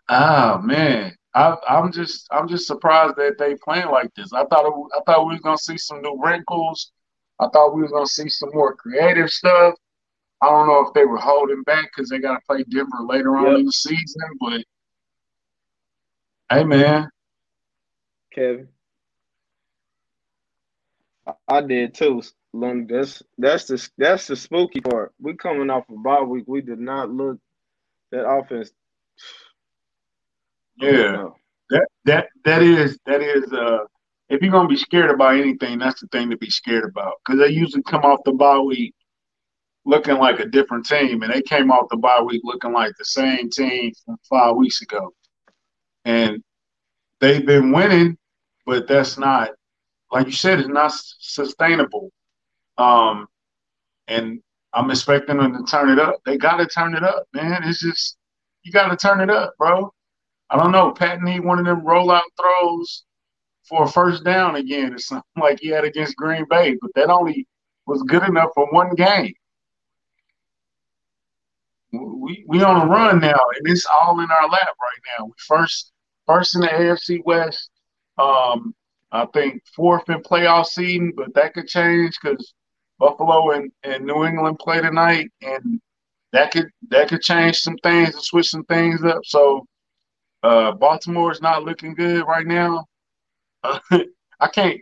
ah 0.09 0.61
man. 0.63 1.15
I, 1.37 1.57
I'm 1.69 1.91
just 1.93 2.27
I'm 2.31 2.47
just 2.49 2.67
surprised 2.67 3.17
that 3.17 3.37
they 3.39 3.55
playing 3.55 3.91
like 3.91 4.13
this. 4.15 4.33
I 4.33 4.45
thought 4.45 4.65
it, 4.67 4.73
I 4.97 5.01
thought 5.05 5.27
we 5.27 5.33
was 5.33 5.41
gonna 5.43 5.59
see 5.59 5.77
some 5.77 6.01
new 6.01 6.19
wrinkles. 6.23 6.91
I 7.39 7.47
thought 7.53 7.75
we 7.75 7.83
was 7.83 7.91
gonna 7.91 8.07
see 8.07 8.29
some 8.29 8.51
more 8.53 8.75
creative 8.75 9.29
stuff. 9.29 9.75
I 10.41 10.49
don't 10.49 10.67
know 10.67 10.87
if 10.87 10.93
they 10.93 11.05
were 11.05 11.17
holding 11.17 11.63
back 11.63 11.91
because 11.95 12.09
they 12.09 12.19
got 12.19 12.35
to 12.35 12.41
play 12.47 12.63
Denver 12.69 13.03
later 13.05 13.37
on 13.37 13.47
Yep. 13.47 13.59
in 13.59 13.65
the 13.65 13.71
season, 13.73 14.21
but 14.39 14.63
hey, 16.51 16.63
man, 16.63 17.09
Kevin. 18.33 18.69
I, 21.47 21.61
did 21.61 21.93
too. 21.95 22.23
Long 22.53 22.87
That's 22.87 23.23
that's 23.37 23.65
the 23.65 23.89
that's 23.97 24.27
the 24.27 24.35
spooky 24.35 24.81
part. 24.81 25.13
We 25.19 25.35
coming 25.35 25.69
off 25.69 25.85
a 25.89 25.93
bye 25.93 26.21
week. 26.21 26.45
We 26.47 26.61
did 26.61 26.79
not 26.79 27.11
look 27.11 27.39
that 28.11 28.27
offense. 28.27 28.71
Yeah. 30.79 31.26
That 31.69 31.87
that 32.05 32.27
that 32.45 32.63
is 32.63 32.97
that 33.05 33.21
is 33.21 33.51
uh, 33.53 33.79
if 34.29 34.41
you're 34.41 34.51
gonna 34.51 34.67
be 34.69 34.77
scared 34.77 35.11
about 35.11 35.35
anything, 35.35 35.79
that's 35.79 36.01
the 36.01 36.07
thing 36.07 36.29
to 36.29 36.37
be 36.37 36.49
scared 36.49 36.85
about 36.85 37.15
because 37.25 37.39
they 37.39 37.49
usually 37.53 37.83
come 37.83 38.03
off 38.03 38.19
the 38.25 38.33
bye 38.33 38.59
week 38.59 38.93
looking 39.85 40.17
like 40.17 40.39
a 40.39 40.45
different 40.45 40.85
team, 40.85 41.23
and 41.23 41.33
they 41.33 41.41
came 41.41 41.71
off 41.71 41.87
the 41.89 41.97
bye 41.97 42.21
week 42.21 42.41
looking 42.43 42.73
like 42.73 42.93
the 42.97 43.05
same 43.05 43.49
team 43.49 43.91
from 44.05 44.17
five 44.29 44.55
weeks 44.55 44.81
ago, 44.81 45.13
and 46.05 46.43
they've 47.21 47.45
been 47.45 47.71
winning, 47.71 48.17
but 48.65 48.87
that's 48.87 49.17
not 49.17 49.51
like 50.11 50.27
you 50.27 50.31
said, 50.33 50.59
it's 50.59 50.69
not 50.69 50.91
sustainable. 51.19 52.11
Um, 52.77 53.27
and 54.07 54.39
I'm 54.73 54.91
expecting 54.91 55.37
them 55.37 55.53
to 55.53 55.71
turn 55.71 55.89
it 55.89 55.99
up. 55.99 56.17
They 56.25 56.37
got 56.37 56.57
to 56.57 56.67
turn 56.67 56.95
it 56.95 57.03
up, 57.03 57.25
man. 57.33 57.63
It's 57.65 57.81
just 57.81 58.17
you 58.63 58.71
got 58.71 58.89
to 58.89 58.97
turn 58.97 59.21
it 59.21 59.29
up, 59.29 59.55
bro. 59.57 59.93
I 60.49 60.57
don't 60.57 60.71
know. 60.71 60.91
Pat 60.91 61.21
need 61.21 61.41
one 61.41 61.59
of 61.59 61.65
them 61.65 61.81
rollout 61.81 62.21
throws 62.39 63.03
for 63.67 63.83
a 63.83 63.87
first 63.87 64.23
down 64.23 64.55
again 64.55 64.93
or 64.93 64.97
something 64.97 65.23
like 65.41 65.59
he 65.59 65.69
had 65.69 65.83
against 65.83 66.15
Green 66.15 66.45
Bay, 66.49 66.77
but 66.81 66.91
that 66.95 67.09
only 67.09 67.47
was 67.85 68.03
good 68.03 68.23
enough 68.23 68.49
for 68.53 68.67
one 68.71 68.95
game. 68.95 69.33
We 71.91 72.43
we 72.47 72.61
on 72.63 72.81
a 72.81 72.85
run 72.85 73.19
now, 73.19 73.39
and 73.55 73.65
it's 73.65 73.85
all 73.85 74.19
in 74.19 74.27
our 74.29 74.49
lap 74.49 74.67
right 74.67 75.17
now. 75.17 75.25
We 75.25 75.31
first 75.47 75.91
first 76.25 76.55
in 76.55 76.61
the 76.61 76.67
AFC 76.67 77.23
West. 77.25 77.69
Um, 78.17 78.75
I 79.11 79.25
think 79.27 79.63
fourth 79.73 80.09
in 80.09 80.21
playoff 80.21 80.65
seeding, 80.65 81.13
but 81.15 81.33
that 81.35 81.53
could 81.53 81.67
change 81.67 82.17
because 82.21 82.53
Buffalo 82.99 83.51
and, 83.51 83.71
and 83.83 84.05
New 84.05 84.25
England 84.25 84.59
play 84.59 84.81
tonight, 84.81 85.31
and 85.41 85.79
that 86.33 86.51
could 86.51 86.69
that 86.89 87.07
could 87.07 87.21
change 87.21 87.59
some 87.59 87.77
things 87.77 88.13
and 88.13 88.23
switch 88.23 88.49
some 88.49 88.65
things 88.65 89.03
up. 89.03 89.21
So 89.23 89.65
uh, 90.43 90.71
Baltimore 90.73 91.31
is 91.31 91.41
not 91.41 91.63
looking 91.63 91.93
good 91.93 92.25
right 92.27 92.45
now. 92.45 92.85
Uh, 93.63 93.79
I 94.39 94.47
can't, 94.47 94.79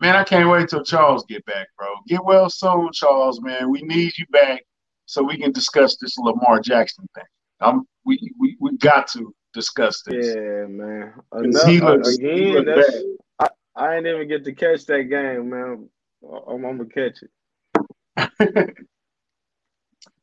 man. 0.00 0.16
I 0.16 0.24
can't 0.24 0.48
wait 0.48 0.68
till 0.68 0.82
Charles 0.84 1.24
get 1.28 1.44
back, 1.44 1.66
bro. 1.78 1.88
Get 2.08 2.24
well 2.24 2.48
soon, 2.50 2.90
Charles. 2.92 3.40
Man, 3.40 3.70
we 3.70 3.82
need 3.82 4.16
you 4.16 4.26
back 4.32 4.64
so 5.06 5.22
we 5.22 5.36
can 5.36 5.52
discuss 5.52 5.96
this 6.00 6.16
Lamar 6.18 6.60
Jackson 6.60 7.06
thing. 7.14 7.24
I'm 7.60 7.82
we 8.04 8.18
we, 8.38 8.56
we 8.60 8.76
got 8.78 9.06
to 9.08 9.34
discuss 9.52 10.02
this. 10.06 10.34
Yeah, 10.34 10.66
man. 10.66 11.12
'Cause 11.32 11.64
he 11.64 11.80
looks- 11.80 12.16
again. 12.16 12.64
that's 12.64 13.02
I, 13.38 13.48
I 13.76 13.96
ain't 13.96 14.06
even 14.06 14.26
get 14.28 14.44
to 14.44 14.52
catch 14.52 14.84
that 14.86 15.04
game, 15.04 15.50
man. 15.50 15.88
I'm, 16.48 16.64
I'm 16.64 16.78
gonna 16.78 16.86
catch 16.86 17.18
it. 17.22 18.74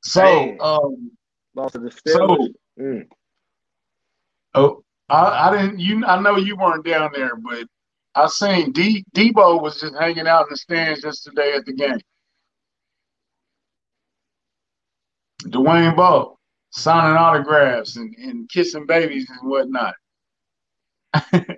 So, 0.03 0.57
um, 0.59 1.11
Lost 1.55 1.73
to 1.75 1.79
the 1.79 1.91
So- 2.07 2.47
Mm. 2.79 3.07
Oh, 4.55 4.83
I, 5.09 5.49
I 5.49 5.57
didn't. 5.57 5.79
You, 5.79 6.05
I 6.05 6.19
know 6.21 6.37
you 6.37 6.55
weren't 6.55 6.85
down 6.85 7.11
there, 7.13 7.35
but 7.35 7.67
I 8.15 8.27
seen 8.27 8.71
D 8.71 9.03
Debo 9.15 9.61
was 9.61 9.79
just 9.79 9.95
hanging 9.95 10.27
out 10.27 10.43
in 10.43 10.51
the 10.51 10.57
stands 10.57 11.03
yesterday 11.03 11.53
at 11.55 11.65
the 11.65 11.73
game. 11.73 11.99
Dwayne 15.43 15.95
Bowe 15.95 16.37
signing 16.71 17.17
autographs 17.17 17.97
and, 17.97 18.15
and 18.15 18.49
kissing 18.49 18.85
babies 18.85 19.29
and 19.29 19.49
whatnot. 19.49 19.95
That's, 21.13 21.57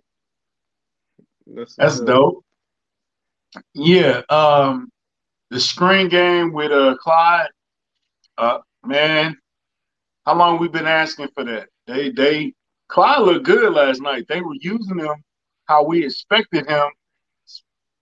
That's 1.77 1.99
dope. 1.99 2.43
Yeah. 3.73 4.21
Um, 4.29 4.89
the 5.51 5.59
screen 5.59 6.09
game 6.09 6.53
with 6.53 6.71
uh 6.71 6.95
Clyde. 6.99 7.49
Uh, 8.37 8.59
man, 8.83 9.37
how 10.25 10.35
long 10.35 10.57
we 10.57 10.67
been 10.67 10.87
asking 10.87 11.29
for 11.35 11.43
that? 11.43 11.67
They 11.85 12.09
they 12.09 12.53
Clyde 12.93 13.23
looked 13.23 13.45
good 13.45 13.73
last 13.73 14.01
night. 14.01 14.25
They 14.29 14.39
were 14.39 14.53
using 14.61 14.99
him 14.99 15.23
how 15.65 15.83
we 15.83 16.05
expected 16.05 16.69
him 16.69 16.91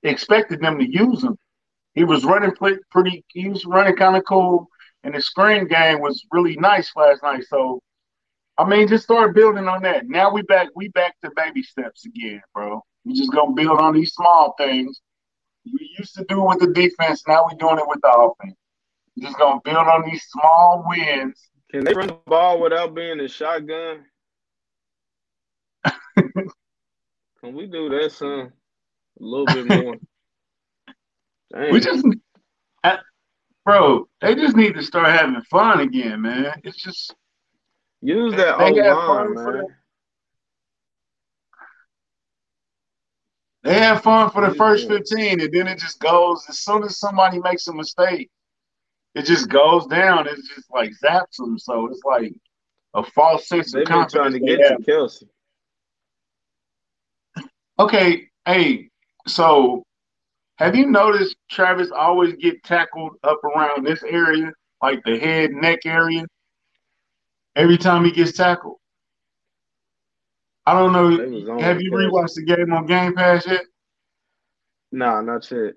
expected 0.04 0.62
them 0.62 0.80
to 0.80 0.86
use 0.86 1.24
him. 1.24 1.38
He 1.94 2.04
was 2.04 2.26
running 2.26 2.52
pretty, 2.92 3.24
he 3.30 3.50
was 3.50 3.66
running 3.66 3.96
kind 3.96 4.18
of 4.18 4.26
cool, 4.26 4.68
and 5.04 5.14
the 5.14 5.22
screen 5.22 5.68
game 5.68 6.02
was 6.02 6.26
really 6.32 6.56
nice 6.58 6.92
last 6.96 7.24
night. 7.24 7.44
So, 7.48 7.82
I 8.58 8.66
mean, 8.66 8.88
just 8.88 9.04
start 9.04 9.36
building 9.36 9.68
on 9.68 9.82
that. 9.84 10.08
Now 10.08 10.32
we 10.32 10.42
back 10.44 10.70
we 10.76 10.90
back 10.90 11.16
to 11.24 11.32
baby 11.36 11.64
steps 11.64 12.06
again, 12.06 12.42
bro. 12.54 12.82
We 13.06 13.14
just 13.14 13.32
gonna 13.32 13.54
build 13.54 13.80
on 13.80 13.94
these 13.94 14.14
small 14.14 14.56
things. 14.58 15.00
We 15.66 15.96
used 15.98 16.16
to 16.16 16.26
do 16.28 16.44
it 16.44 16.48
with 16.48 16.60
the 16.60 16.74
defense. 16.74 17.24
Now 17.28 17.46
we're 17.46 17.58
doing 17.58 17.80
it 17.80 17.88
with 17.88 18.02
the 18.02 18.10
offense. 18.10 18.58
We're 19.16 19.28
just 19.28 19.40
gonna 19.40 19.62
build 19.64 19.88
on 19.88 20.04
these 20.10 20.24
small 20.30 20.84
wins. 20.88 21.50
Can 21.72 21.86
they 21.86 21.94
run 21.94 22.08
the 22.08 22.20
ball 22.28 22.60
without 22.62 22.94
being 22.94 23.20
a 23.20 23.28
shotgun? 23.28 24.06
Can 27.44 27.56
we 27.56 27.66
do 27.66 27.90
that, 27.90 28.12
son? 28.12 28.30
A 29.20 29.24
little 29.24 29.46
bit 29.46 29.66
more. 29.66 29.96
Dang. 31.54 31.72
We 31.72 31.80
just, 31.80 32.06
I, 32.84 33.00
bro, 33.66 34.08
they 34.22 34.36
just 34.36 34.56
need 34.56 34.76
to 34.76 34.84
start 34.84 35.10
having 35.10 35.42
fun 35.44 35.82
again, 35.82 36.22
man. 36.22 36.54
It's 36.64 36.78
just 36.82 37.14
use 38.02 38.34
that 38.36 38.58
They 38.58 38.80
O 38.82 38.94
line, 38.94 39.34
man. 39.34 39.64
they 43.64 43.80
have 43.80 44.02
fun 44.02 44.32
for 44.32 44.48
the 44.48 44.56
first 44.56 44.88
fifteen, 44.88 45.42
and 45.42 45.54
then 45.54 45.68
it 45.68 45.78
just 45.78 46.00
goes. 46.00 46.46
As 46.48 46.60
soon 46.60 46.84
as 46.84 46.98
somebody 46.98 47.40
makes 47.40 47.68
a 47.68 47.74
mistake, 47.74 48.30
it 49.14 49.26
just 49.26 49.50
goes 49.50 49.86
down. 49.88 50.28
It's 50.28 50.48
just 50.48 50.72
like 50.72 50.92
zaps 51.04 51.38
them. 51.38 51.60
So 51.60 51.88
it's 51.88 52.02
like 52.06 52.34
a 52.94 53.04
false 53.04 53.48
sense 53.48 53.72
They've 53.74 53.84
of 53.84 53.88
been 53.90 54.08
trying 54.08 54.34
to 54.34 54.40
get 54.40 54.58
to 54.60 54.78
Kelce. 54.78 55.24
Okay, 57.82 58.30
hey, 58.46 58.90
so 59.26 59.82
have 60.58 60.76
you 60.76 60.86
noticed 60.86 61.36
Travis 61.50 61.90
always 61.90 62.36
get 62.36 62.64
tackled 62.64 63.14
up 63.24 63.44
around 63.44 63.84
this 63.84 64.04
area, 64.04 64.54
like 64.84 65.00
the 65.04 65.18
head 65.18 65.50
neck 65.50 65.80
area, 65.88 66.28
every 67.56 67.80
time 67.80 68.06
he 68.06 68.12
gets 68.12 68.34
tackled? 68.34 68.78
I 70.68 70.74
don't 70.74 70.94
know. 70.94 71.58
Have 71.60 71.82
you 71.82 71.92
rewatched 71.92 72.36
the 72.36 72.44
game 72.44 72.72
on 72.72 72.86
Game 72.86 73.16
Pass 73.16 73.48
yet? 73.48 73.64
Nah, 74.92 75.22
not 75.22 75.50
yet. 75.50 75.74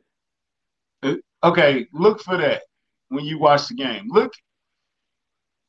Uh, 1.02 1.14
okay, 1.42 1.86
look 1.94 2.20
for 2.20 2.36
that 2.36 2.64
when 3.08 3.24
you 3.24 3.38
watch 3.38 3.68
the 3.68 3.76
game. 3.76 4.08
Look 4.10 4.34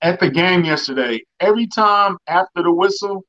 at 0.02 0.20
the 0.20 0.30
game 0.30 0.66
yesterday. 0.66 1.22
Every 1.40 1.68
time 1.68 2.18
after 2.28 2.62
the 2.62 2.74
whistle, 2.74 3.24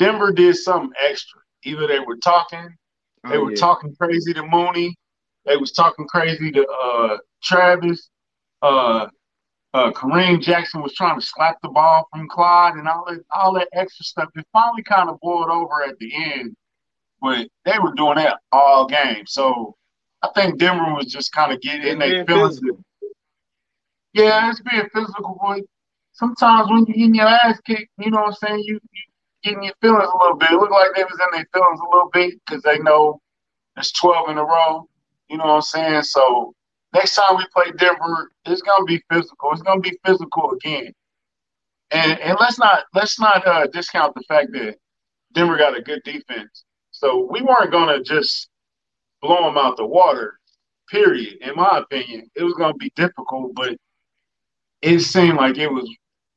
Denver 0.00 0.32
did 0.32 0.56
something 0.56 0.90
extra. 1.00 1.39
Either 1.64 1.86
they 1.86 2.00
were 2.00 2.16
talking, 2.16 2.74
they 3.28 3.36
oh, 3.36 3.44
were 3.44 3.50
yeah. 3.50 3.56
talking 3.56 3.94
crazy 3.94 4.32
to 4.34 4.42
Mooney, 4.42 4.96
they 5.44 5.56
was 5.56 5.72
talking 5.72 6.06
crazy 6.06 6.50
to 6.52 6.66
uh, 6.66 7.18
Travis. 7.42 8.08
Uh, 8.62 9.06
uh, 9.72 9.92
Kareem 9.92 10.40
Jackson 10.40 10.82
was 10.82 10.94
trying 10.94 11.18
to 11.18 11.24
slap 11.24 11.56
the 11.62 11.68
ball 11.68 12.08
from 12.12 12.28
Clyde 12.28 12.74
and 12.74 12.88
all 12.88 13.04
that, 13.08 13.20
all 13.34 13.54
that 13.54 13.68
extra 13.72 14.04
stuff. 14.04 14.28
It 14.34 14.46
finally 14.52 14.82
kind 14.82 15.08
of 15.08 15.20
boiled 15.20 15.50
over 15.50 15.82
at 15.84 15.98
the 15.98 16.12
end, 16.14 16.56
but 17.22 17.46
they 17.64 17.78
were 17.78 17.94
doing 17.94 18.16
that 18.16 18.40
all 18.50 18.86
game. 18.86 19.26
So 19.26 19.76
I 20.22 20.28
think 20.34 20.58
Denver 20.58 20.94
was 20.94 21.06
just 21.06 21.32
kind 21.32 21.52
of 21.52 21.60
getting 21.60 21.86
in 21.86 21.98
their 22.00 22.24
feelings. 22.24 22.60
Yeah, 24.12 24.50
it's 24.50 24.60
being 24.60 24.88
physical, 24.92 25.38
boy. 25.40 25.60
Sometimes 26.12 26.68
when 26.68 26.80
you 26.80 26.94
getting 26.94 27.14
your 27.14 27.28
ass 27.28 27.60
kicked, 27.64 27.90
you 27.98 28.10
know 28.10 28.22
what 28.22 28.26
I'm 28.26 28.48
saying, 28.48 28.64
you, 28.66 28.74
you 28.74 29.02
getting 29.42 29.64
your 29.64 29.74
feelings 29.80 30.10
a 30.12 30.18
little 30.22 30.36
bit. 30.36 30.50
It 30.50 30.56
looked 30.56 30.72
like 30.72 30.90
they 30.94 31.04
was 31.04 31.18
in 31.20 31.26
their 31.32 31.46
feelings 31.52 31.80
a 31.80 31.90
little 31.94 32.10
bit 32.12 32.34
because 32.46 32.62
they 32.62 32.78
know 32.78 33.20
it's 33.76 33.92
12 33.92 34.30
in 34.30 34.38
a 34.38 34.44
row. 34.44 34.88
You 35.28 35.38
know 35.38 35.44
what 35.44 35.54
I'm 35.54 35.62
saying? 35.62 36.02
So 36.02 36.54
next 36.92 37.14
time 37.14 37.36
we 37.36 37.46
play 37.54 37.72
Denver, 37.76 38.32
it's 38.46 38.62
gonna 38.62 38.84
be 38.84 39.02
physical. 39.10 39.52
It's 39.52 39.62
gonna 39.62 39.80
be 39.80 39.98
physical 40.04 40.52
again. 40.52 40.92
And 41.92 42.18
and 42.20 42.36
let's 42.40 42.58
not 42.58 42.84
let's 42.94 43.18
not 43.18 43.46
uh, 43.46 43.66
discount 43.68 44.14
the 44.14 44.22
fact 44.28 44.52
that 44.52 44.76
Denver 45.32 45.56
got 45.56 45.76
a 45.76 45.82
good 45.82 46.02
defense. 46.04 46.64
So 46.90 47.28
we 47.30 47.42
weren't 47.42 47.72
gonna 47.72 48.02
just 48.02 48.48
blow 49.22 49.44
them 49.44 49.58
out 49.58 49.76
the 49.76 49.86
water. 49.86 50.38
Period. 50.90 51.38
In 51.42 51.54
my 51.54 51.78
opinion, 51.78 52.28
it 52.34 52.42
was 52.42 52.54
gonna 52.54 52.74
be 52.74 52.92
difficult, 52.96 53.54
but 53.54 53.76
it 54.82 55.00
seemed 55.00 55.36
like 55.36 55.58
it 55.58 55.68
was. 55.72 55.88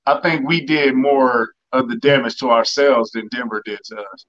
I 0.06 0.20
think 0.22 0.48
we 0.48 0.66
did 0.66 0.96
more 0.96 1.54
of 1.74 1.90
the 1.90 1.98
damage 1.98 2.38
to 2.38 2.52
ourselves 2.52 3.12
than 3.12 3.28
Denver 3.30 3.62
did 3.66 3.80
to 3.86 3.98
us. 3.98 4.26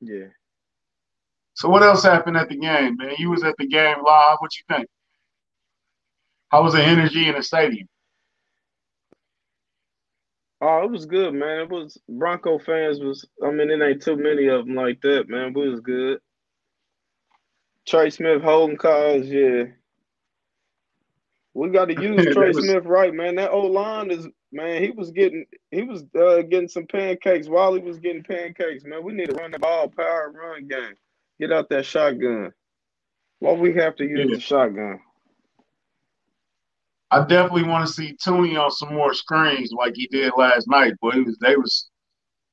Yeah. 0.00 0.26
So 1.54 1.68
what 1.68 1.82
else 1.82 2.02
happened 2.02 2.36
at 2.36 2.48
the 2.48 2.56
game, 2.56 2.96
man? 2.96 3.14
You 3.18 3.30
was 3.30 3.42
at 3.42 3.54
the 3.58 3.66
game 3.66 3.96
live. 4.04 4.36
What 4.38 4.54
you 4.54 4.62
think? 4.68 4.88
How 6.50 6.62
was 6.62 6.74
the 6.74 6.82
energy 6.82 7.28
in 7.28 7.34
the 7.34 7.42
stadium? 7.42 7.88
Oh, 10.60 10.82
it 10.82 10.90
was 10.90 11.06
good, 11.06 11.34
man. 11.34 11.60
It 11.60 11.70
was 11.70 11.98
Bronco 12.08 12.58
fans 12.58 13.00
was. 13.00 13.26
I 13.42 13.50
mean, 13.50 13.70
it 13.70 13.82
ain't 13.82 14.02
too 14.02 14.16
many 14.16 14.46
of 14.46 14.66
them 14.66 14.74
like 14.74 15.00
that, 15.02 15.28
man. 15.28 15.52
But 15.52 15.60
it 15.60 15.70
was 15.70 15.80
good. 15.80 16.18
Trey 17.86 18.10
Smith 18.10 18.42
holding 18.42 18.76
calls, 18.76 19.26
yeah. 19.26 19.64
We 21.54 21.70
got 21.70 21.86
to 21.86 21.94
use 22.02 22.34
Trey 22.34 22.48
was... 22.48 22.64
Smith 22.64 22.84
right, 22.84 23.12
man. 23.12 23.36
That 23.36 23.50
old 23.50 23.72
line 23.72 24.10
is, 24.10 24.26
man. 24.54 24.82
He 24.82 24.90
was 24.90 25.10
getting, 25.10 25.44
he 25.70 25.82
was 25.82 26.04
uh, 26.18 26.42
getting 26.42 26.68
some 26.68 26.86
pancakes 26.86 27.48
while 27.48 27.74
he 27.74 27.80
was 27.80 27.98
getting 27.98 28.22
pancakes, 28.22 28.84
man. 28.84 29.04
We 29.04 29.12
need 29.12 29.30
to 29.30 29.34
run 29.34 29.50
the 29.50 29.58
ball, 29.58 29.88
power 29.88 30.32
run 30.34 30.66
game. 30.66 30.94
Get 31.38 31.52
out 31.52 31.68
that 31.70 31.84
shotgun. 31.84 32.52
Why 33.40 33.52
we 33.52 33.74
have 33.74 33.96
to 33.96 34.04
use 34.04 34.30
yeah. 34.30 34.36
the 34.36 34.40
shotgun? 34.40 35.00
I 37.10 37.20
definitely 37.26 37.64
want 37.64 37.86
to 37.86 37.92
see 37.92 38.16
Thuney 38.24 38.58
on 38.58 38.70
some 38.70 38.94
more 38.94 39.14
screens 39.14 39.72
like 39.72 39.94
he 39.94 40.06
did 40.06 40.32
last 40.36 40.68
night. 40.68 40.94
But 41.00 41.16
it 41.16 41.26
was 41.26 41.38
they 41.40 41.56
was 41.56 41.88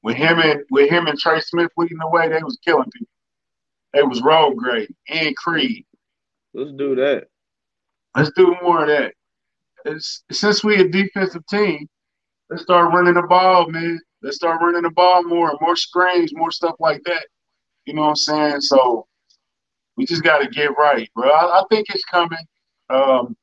with 0.04 0.18
him 0.18 0.40
and 0.40 0.62
with 0.70 0.90
him 0.90 1.08
and 1.08 1.18
Trey 1.18 1.40
Smith 1.40 1.72
leading 1.78 1.98
the 1.98 2.08
way, 2.08 2.28
they 2.28 2.44
was 2.44 2.60
killing 2.66 2.90
people. 2.92 3.08
They 3.94 4.04
was 4.04 4.22
road 4.22 4.56
great 4.56 4.90
and 5.08 5.36
Creed. 5.36 5.86
Let's 6.54 6.72
do 6.74 6.96
that. 6.96 7.28
Let's 8.16 8.32
do 8.36 8.56
more 8.62 8.84
of 8.84 8.88
that. 8.90 9.14
Since 10.32 10.64
we 10.64 10.82
a 10.82 10.88
defensive 10.88 11.46
team, 11.48 11.88
let's 12.50 12.64
start 12.64 12.94
running 12.94 13.16
the 13.16 13.24
ball, 13.24 13.70
man. 13.70 14.00
Let's 14.22 14.38
start 14.38 14.62
running 14.62 14.84
the 14.84 14.92
ball 14.92 15.24
more, 15.24 15.58
more 15.62 15.76
screens, 15.76 16.32
more 16.34 16.52
stuff 16.52 16.76
like 16.80 17.02
that. 17.06 17.26
You 17.86 17.94
know 17.94 18.04
what 18.04 18.10
I'm 18.10 18.16
saying? 18.16 18.62
So 18.62 19.08
we 19.98 20.06
just 20.06 20.24
got 20.24 20.40
to 20.40 20.48
get 20.48 20.78
right, 20.78 21.10
bro. 21.16 21.30
I, 21.30 21.60
I 21.60 21.64
think 21.70 21.88
it's 21.90 22.06
coming. 22.06 22.46
Um, 22.90 23.36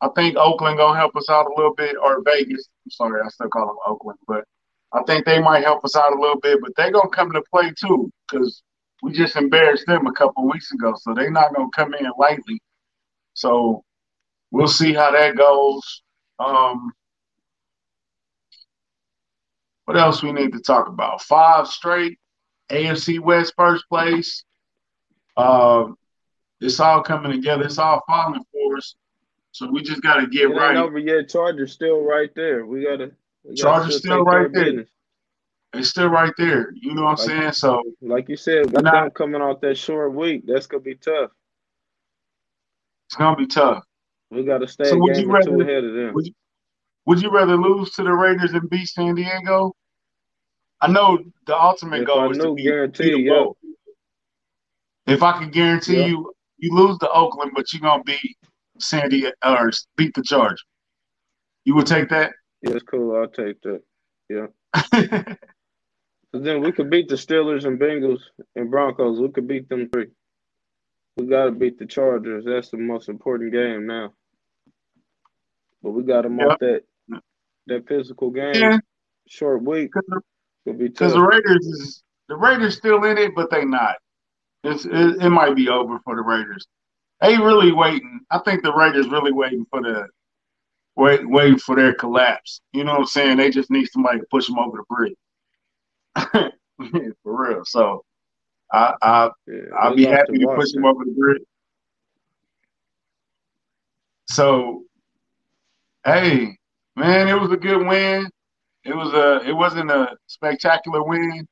I 0.00 0.08
think 0.14 0.36
Oakland 0.36 0.78
gonna 0.78 0.98
help 0.98 1.16
us 1.16 1.30
out 1.30 1.46
a 1.46 1.54
little 1.56 1.74
bit, 1.74 1.96
or 1.96 2.22
Vegas. 2.24 2.68
I'm 2.84 2.90
sorry, 2.90 3.22
I 3.24 3.28
still 3.28 3.48
call 3.48 3.66
them 3.66 3.76
Oakland, 3.86 4.18
but 4.26 4.44
I 4.92 5.02
think 5.04 5.24
they 5.24 5.40
might 5.40 5.64
help 5.64 5.84
us 5.84 5.96
out 5.96 6.16
a 6.16 6.20
little 6.20 6.40
bit. 6.40 6.58
But 6.60 6.72
they 6.76 6.90
gonna 6.90 7.08
come 7.08 7.32
to 7.32 7.42
play 7.50 7.72
too, 7.78 8.10
because 8.28 8.62
we 9.02 9.12
just 9.12 9.36
embarrassed 9.36 9.86
them 9.86 10.06
a 10.06 10.12
couple 10.12 10.46
weeks 10.48 10.72
ago, 10.72 10.94
so 11.00 11.14
they're 11.14 11.30
not 11.30 11.54
gonna 11.54 11.70
come 11.74 11.94
in 11.94 12.10
lightly. 12.18 12.60
So 13.34 13.82
we'll 14.50 14.68
see 14.68 14.92
how 14.92 15.10
that 15.10 15.36
goes. 15.36 16.02
Um, 16.38 16.92
what 19.84 19.96
else 19.96 20.22
we 20.22 20.32
need 20.32 20.52
to 20.52 20.60
talk 20.60 20.88
about? 20.88 21.22
Five 21.22 21.68
straight 21.68 22.18
AFC 22.70 23.20
West 23.20 23.54
first 23.56 23.84
place. 23.88 24.44
Uh, 25.36 25.88
it's 26.60 26.80
all 26.80 27.02
coming 27.02 27.32
together. 27.32 27.64
It's 27.64 27.78
all 27.78 28.02
falling 28.06 28.42
for 28.52 28.76
us. 28.76 28.94
So 29.52 29.70
we 29.70 29.82
just 29.82 30.02
got 30.02 30.16
to 30.16 30.26
get 30.26 30.50
it 30.50 30.54
right. 30.54 30.76
over 30.76 30.98
yet. 30.98 31.28
Chargers 31.28 31.72
still 31.72 32.00
right 32.00 32.30
there. 32.34 32.66
We 32.66 32.84
got 32.84 32.96
to. 32.96 33.12
Chargers 33.54 33.98
still, 33.98 34.12
still 34.12 34.24
right 34.24 34.52
there. 34.52 34.64
Business. 34.64 34.88
It's 35.74 35.88
still 35.88 36.08
right 36.08 36.32
there. 36.38 36.72
You 36.74 36.94
know 36.94 37.02
what 37.02 37.20
I'm 37.20 37.26
saying? 37.26 37.52
So, 37.52 37.82
like 38.00 38.28
you 38.28 38.36
said, 38.36 38.72
got 38.72 38.84
them 38.84 39.10
coming 39.10 39.42
off 39.42 39.60
that 39.60 39.76
short 39.76 40.14
week. 40.14 40.44
That's 40.46 40.66
gonna 40.66 40.82
be 40.82 40.94
tough. 40.94 41.30
It's 43.08 43.16
gonna 43.16 43.36
be 43.36 43.46
tough. 43.46 43.84
We 44.30 44.44
got 44.44 44.58
to 44.58 44.68
stay 44.68 44.84
so 44.84 44.98
would 44.98 45.16
you 45.16 45.30
rather, 45.30 45.60
ahead 45.60 45.84
of 45.84 45.94
them. 45.94 46.14
Would 46.14 46.26
you, 46.26 46.32
would 47.06 47.22
you 47.22 47.30
rather 47.30 47.56
lose 47.56 47.90
to 47.92 48.02
the 48.02 48.12
Raiders 48.12 48.52
and 48.52 48.68
beat 48.68 48.88
San 48.88 49.14
Diego, 49.14 49.72
I 50.80 50.88
know 50.88 51.18
the 51.46 51.58
ultimate 51.58 52.02
if 52.02 52.06
goal 52.06 52.20
I 52.20 52.26
is 52.28 52.38
to 52.38 52.54
beat, 52.54 52.64
guarantee, 52.64 53.14
beat 53.14 53.26
yeah. 53.26 53.44
If 55.06 55.22
I 55.22 55.38
can 55.38 55.50
guarantee 55.50 55.98
yeah. 55.98 56.06
you, 56.06 56.32
you 56.58 56.74
lose 56.74 56.98
to 56.98 57.10
Oakland, 57.10 57.52
but 57.54 57.72
you're 57.72 57.80
gonna 57.80 58.02
beat 58.02 58.36
San 58.78 59.08
Diego 59.08 59.32
or 59.44 59.70
beat 59.96 60.14
the 60.14 60.22
Charge. 60.22 60.62
You 61.64 61.74
would 61.74 61.86
take 61.86 62.08
that? 62.10 62.32
Yeah, 62.62 62.72
it's 62.72 62.84
cool. 62.84 63.16
I'll 63.16 63.28
take 63.28 63.60
that. 63.62 63.80
Yeah. 64.28 64.46
then 66.32 66.60
we 66.60 66.72
could 66.72 66.90
beat 66.90 67.08
the 67.08 67.14
Steelers 67.14 67.64
and 67.64 67.78
Bengals 67.78 68.20
and 68.56 68.70
Broncos. 68.70 69.20
We 69.20 69.28
could 69.28 69.46
beat 69.46 69.68
them 69.68 69.88
three. 69.92 70.08
We 71.16 71.26
got 71.26 71.44
to 71.44 71.52
beat 71.52 71.78
the 71.78 71.86
Chargers. 71.86 72.44
That's 72.44 72.70
the 72.70 72.76
most 72.76 73.08
important 73.08 73.52
game 73.52 73.86
now. 73.86 74.12
But 75.82 75.90
we 75.90 76.02
got 76.02 76.22
them 76.22 76.38
yep. 76.38 76.48
off 76.48 76.58
that 76.60 76.82
that 77.66 77.88
physical 77.88 78.30
game. 78.30 78.54
Yeah. 78.54 78.78
Short 79.28 79.62
week. 79.62 79.90
Because 80.64 81.12
the 81.12 81.22
Raiders 81.22 81.66
is 81.66 82.02
the 82.28 82.36
Raiders 82.36 82.76
still 82.76 83.04
in 83.04 83.18
it, 83.18 83.34
but 83.34 83.50
they 83.50 83.64
not. 83.64 83.96
It's 84.64 84.86
it, 84.86 85.22
it, 85.22 85.30
might 85.30 85.54
be 85.54 85.68
over 85.68 85.98
for 86.04 86.16
the 86.16 86.22
Raiders. 86.22 86.66
They 87.20 87.36
really 87.36 87.72
waiting. 87.72 88.20
I 88.30 88.38
think 88.38 88.62
the 88.62 88.74
Raiders 88.74 89.08
really 89.08 89.32
waiting 89.32 89.66
for 89.70 89.82
the 89.82 90.06
wait 90.96 91.28
waiting 91.28 91.58
for 91.58 91.76
their 91.76 91.94
collapse. 91.94 92.60
You 92.72 92.84
know 92.84 92.92
what 92.92 93.00
I'm 93.00 93.06
saying? 93.06 93.36
They 93.36 93.50
just 93.50 93.70
need 93.70 93.86
somebody 93.86 94.20
to 94.20 94.26
push 94.30 94.46
them 94.46 94.58
over 94.58 94.78
the 94.78 94.84
bridge. 94.88 96.52
for 97.22 97.48
real. 97.48 97.64
So 97.64 98.04
I 98.72 98.94
I 99.02 99.30
yeah, 99.46 99.60
I'll 99.78 99.94
be 99.94 100.06
happy 100.06 100.38
to, 100.38 100.46
to 100.46 100.54
push 100.54 100.72
them 100.72 100.84
over 100.84 101.04
the 101.04 101.12
bridge. 101.12 101.42
So 104.26 104.84
hey, 106.04 106.56
man, 106.96 107.28
it 107.28 107.40
was 107.40 107.50
a 107.52 107.56
good 107.56 107.86
win. 107.86 108.28
It 108.84 108.94
was 108.94 109.12
a 109.14 109.48
it 109.48 109.52
wasn't 109.52 109.90
a 109.90 110.16
spectacular 110.26 111.02
win. 111.02 111.46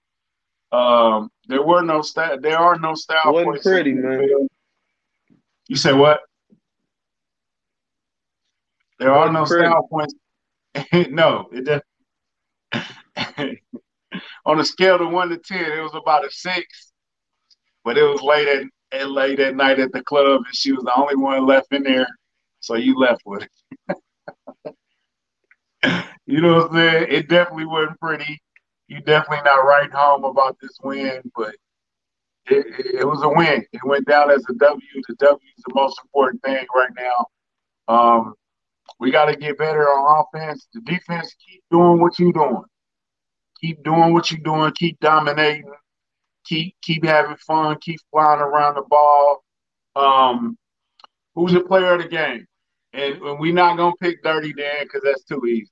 Um, 0.73 1.31
there 1.49 1.63
were 1.63 1.83
no 1.83 2.03
style. 2.03 2.41
There 2.41 2.59
are 2.59 2.79
no 2.79 2.95
style 2.95 3.21
wasn't 3.27 3.47
points. 3.47 3.65
Pretty 3.65 3.93
man. 3.93 4.49
You 5.69 5.77
say 5.77 5.93
what? 5.93 6.21
There 8.99 9.13
are 9.13 9.33
no 9.33 9.45
pretty. 9.45 9.67
style 9.67 9.89
points. 9.89 10.15
no, 11.11 11.49
it 11.53 11.65
does. 11.65 11.83
On 14.47 14.61
a 14.61 14.65
scale 14.65 15.01
of 15.01 15.11
one 15.13 15.29
to 15.31 15.39
ten, 15.39 15.79
it 15.79 15.83
was 15.83 15.95
about 15.95 16.25
a 16.25 16.31
six. 16.31 16.92
But 17.85 17.99
it 17.99 18.05
was 18.05 18.23
late 18.23 18.49
at 18.93 19.09
late 19.09 19.41
at 19.41 19.57
night 19.57 19.81
at 19.81 19.93
the 19.93 20.03
club, 20.03 20.43
and 20.45 20.55
she 20.55 20.73
was 20.73 20.85
the 20.85 20.95
only 20.97 21.17
one 21.17 21.47
left 21.47 21.73
in 21.73 21.83
there. 21.83 22.07
So 22.61 22.77
you 22.77 22.97
left 22.99 23.23
with 23.25 23.43
it. 23.89 23.97
You 26.25 26.41
know 26.41 26.55
what 26.55 26.71
I'm 26.71 26.77
saying? 26.77 27.07
It 27.11 27.29
definitely 27.29 27.67
wasn't 27.67 27.99
pretty. 28.01 28.41
You 28.87 29.01
definitely 29.01 29.43
not 29.45 29.65
writing 29.67 29.91
home 29.91 30.25
about 30.25 30.57
this 30.63 30.79
win, 30.83 31.21
but 31.35 31.55
it, 32.47 32.67
it, 32.79 32.95
it, 33.01 33.05
was 33.05 33.23
a 33.23 33.29
win. 33.29 33.65
It 33.73 33.85
went 33.85 34.07
down 34.07 34.31
as 34.31 34.45
a 34.49 34.55
W. 34.55 35.03
The 35.09 35.15
W 35.17 35.41
is 35.57 35.65
the 35.67 35.75
most 35.75 35.99
important 36.05 36.43
thing 36.43 36.65
right 36.75 36.91
now. 36.97 37.27
Um, 37.89 38.35
we 39.01 39.11
got 39.11 39.27
to 39.27 39.37
get 39.37 39.59
better 39.59 39.83
on 39.83 40.25
offense. 40.33 40.69
The 40.73 40.81
defense, 40.83 41.35
keep 41.47 41.63
doing 41.71 42.01
what 42.01 42.19
you're 42.19 42.33
doing. 42.33 42.63
Keep 43.61 43.83
doing 43.83 44.13
what 44.13 44.31
you're 44.31 44.41
doing. 44.41 44.73
Keep 44.73 45.01
dominating. 45.01 45.73
Keep 46.45 46.77
keep 46.83 47.05
having 47.05 47.37
fun. 47.37 47.77
Keep 47.81 48.01
flying 48.11 48.41
around 48.41 48.75
the 48.75 48.83
ball. 48.83 49.45
Um, 49.95 50.57
who's 51.35 51.53
the 51.53 51.61
player 51.61 51.95
of 51.95 52.03
the 52.03 52.09
game? 52.09 52.47
And, 52.93 53.15
and 53.23 53.39
we're 53.41 53.55
not 53.55 53.77
gonna 53.77 53.97
pick 54.01 54.23
Dirty 54.23 54.53
Dan 54.53 54.85
because 54.85 55.03
that's 55.05 55.25
too 55.25 55.45
easy. 55.47 55.71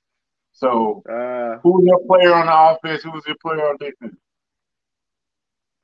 So, 0.53 1.03
uh, 1.09 1.59
who's 1.63 1.85
your 1.85 1.99
player 2.05 2.33
on 2.33 2.45
the 2.45 2.77
offense? 2.77 3.03
Who's 3.03 3.25
your 3.25 3.37
player 3.41 3.67
on 3.67 3.77
defense? 3.77 4.15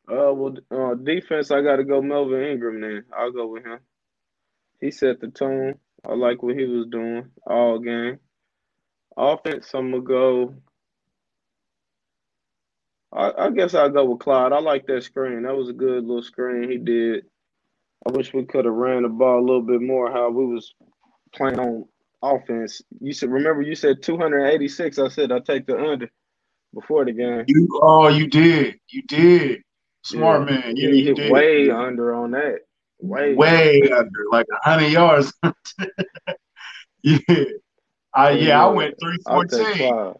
Uh, 0.10 0.34
well, 0.34 0.56
uh, 0.72 0.94
defense, 0.96 1.52
I 1.52 1.62
got 1.62 1.78
to 1.78 1.84
go 1.84 2.02
Melvin 2.02 2.44
Ingram. 2.44 2.80
Then 2.80 3.04
I'll 3.18 3.32
go 3.32 3.48
with 3.48 3.66
him. 3.66 3.80
He 4.80 4.92
set 4.92 5.20
the 5.20 5.28
tone. 5.28 5.76
I 6.08 6.14
like 6.14 6.42
what 6.42 6.56
he 6.56 6.64
was 6.66 6.88
doing 6.90 7.30
all 7.46 7.80
game. 7.80 8.20
Offense, 9.18 9.70
I'm 9.74 9.92
gonna 9.92 10.04
go. 10.04 10.56
I, 13.14 13.32
I 13.38 13.50
guess 13.52 13.74
I'll 13.74 13.90
go 13.90 14.06
with 14.06 14.20
Clyde. 14.20 14.52
I 14.52 14.60
like 14.60 14.86
that 14.88 15.04
screen. 15.04 15.44
That 15.44 15.56
was 15.56 15.70
a 15.70 15.74
good 15.74 16.04
little 16.04 16.24
screen 16.24 16.70
he 16.70 16.78
did. 16.78 17.26
I 18.06 18.12
wish 18.12 18.34
we 18.34 18.46
could 18.46 18.66
have 18.66 18.74
ran 18.74 19.04
the 19.04 19.10
ball 19.10 19.40
a 19.40 19.46
little 19.46 19.62
bit 19.62 19.82
more. 19.82 20.12
How 20.12 20.30
we 20.30 20.46
was 20.46 20.74
playing 21.34 21.60
on 21.60 21.86
offense. 22.22 22.82
You 23.00 23.14
said 23.14 23.30
remember 23.30 23.62
you 23.62 23.76
said 23.76 24.04
286. 24.04 25.00
I 25.00 25.08
said 25.08 25.32
I 25.32 25.40
take 25.40 25.66
the 25.66 25.78
under 25.78 26.10
before 26.74 27.06
the 27.06 27.14
game. 27.14 27.46
You 27.48 27.68
oh 27.82 28.10
you 28.10 28.28
did. 28.28 28.80
You 28.90 29.04
did. 29.04 29.62
Smart 30.04 30.50
yeah. 30.50 30.56
man. 30.60 30.76
Yeah, 30.76 30.90
you, 30.90 31.16
hit 31.16 31.32
way 31.32 31.70
under 31.70 32.14
on 32.14 32.32
that. 32.32 32.60
Way 33.00 33.34
way 33.36 33.82
under, 33.84 33.96
under 33.96 34.24
like 34.32 34.46
hundred 34.64 34.92
yards. 34.92 35.34
yeah. 37.04 37.18
I 38.14 38.32
yeah, 38.32 38.64
I 38.64 38.68
went 38.68 38.96
three 39.02 39.18
fourteen. 39.26 40.14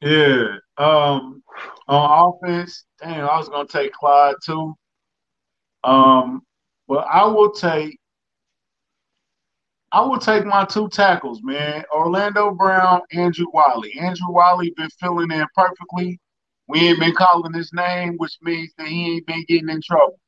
Yeah. 0.00 0.56
Um 0.78 1.42
on 1.88 2.34
offense, 2.44 2.84
damn, 3.00 3.28
I 3.28 3.38
was 3.38 3.48
gonna 3.48 3.68
take 3.68 3.92
Clyde 3.92 4.36
too. 4.44 4.74
Um, 5.84 6.42
but 6.88 7.06
I 7.10 7.24
will 7.26 7.52
take 7.52 7.98
I 9.92 10.00
will 10.02 10.18
take 10.18 10.44
my 10.44 10.64
two 10.64 10.88
tackles, 10.88 11.40
man. 11.42 11.84
Orlando 11.94 12.50
Brown, 12.50 13.00
Andrew 13.12 13.46
Wylie. 13.52 13.98
Andrew 13.98 14.30
Wylie 14.30 14.74
been 14.76 14.90
filling 15.00 15.30
in 15.30 15.46
perfectly. 15.54 16.20
We 16.68 16.88
ain't 16.88 16.98
been 16.98 17.14
calling 17.14 17.54
his 17.54 17.72
name, 17.72 18.16
which 18.16 18.36
means 18.42 18.72
that 18.78 18.88
he 18.88 19.14
ain't 19.14 19.26
been 19.26 19.44
getting 19.48 19.68
in 19.68 19.80
trouble. 19.80 20.18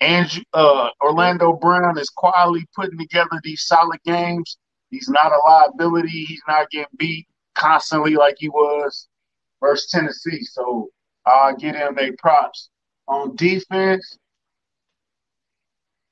Andrew 0.00 0.42
uh, 0.54 0.88
Orlando 1.02 1.52
Brown 1.52 1.98
is 1.98 2.08
quietly 2.08 2.66
putting 2.74 2.98
together 2.98 3.38
these 3.42 3.66
solid 3.66 4.00
games. 4.04 4.58
He's 4.90 5.08
not 5.08 5.32
a 5.32 5.38
liability. 5.46 6.24
He's 6.24 6.42
not 6.48 6.70
getting 6.70 6.88
beat 6.96 7.26
constantly 7.54 8.14
like 8.14 8.36
he 8.38 8.48
was 8.48 9.08
versus 9.60 9.90
Tennessee. 9.90 10.42
So 10.42 10.88
I 11.26 11.50
uh, 11.50 11.52
get 11.52 11.74
him 11.74 11.94
their 11.94 12.12
props. 12.18 12.70
On 13.06 13.36
defense, 13.36 14.18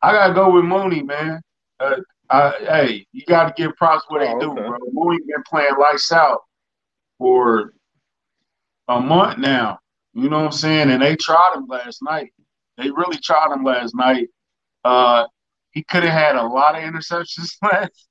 I 0.03 0.13
gotta 0.13 0.35
go 0.35 0.51
with 0.51 0.65
Mooney, 0.65 1.03
man. 1.03 1.41
Uh, 1.81 1.97
uh, 2.29 2.53
hey, 2.61 3.07
you 3.13 3.23
got 3.27 3.45
to 3.45 3.63
give 3.63 3.77
props 3.77 4.05
what 4.09 4.23
oh, 4.23 4.25
they 4.25 4.45
do, 4.45 4.53
okay. 4.53 4.63
bro. 4.67 4.79
Mooney 4.93 5.19
been 5.27 5.43
playing 5.47 5.77
lights 5.79 6.13
out 6.13 6.41
for 7.19 7.73
a 8.89 9.01
month 9.01 9.39
now. 9.39 9.79
You 10.15 10.29
know 10.29 10.39
what 10.39 10.47
I'm 10.47 10.53
saying? 10.53 10.91
And 10.91 11.03
they 11.03 11.17
tried 11.17 11.53
him 11.55 11.67
last 11.67 12.03
night. 12.03 12.33
They 12.77 12.91
really 12.91 13.19
tried 13.19 13.53
him 13.53 13.65
last 13.65 13.95
night. 13.95 14.29
Uh, 14.85 15.27
he 15.73 15.83
could 15.83 16.03
have 16.03 16.13
had 16.13 16.37
a 16.37 16.47
lot 16.47 16.75
of 16.75 16.83
interceptions 16.83 17.57
last. 17.63 18.09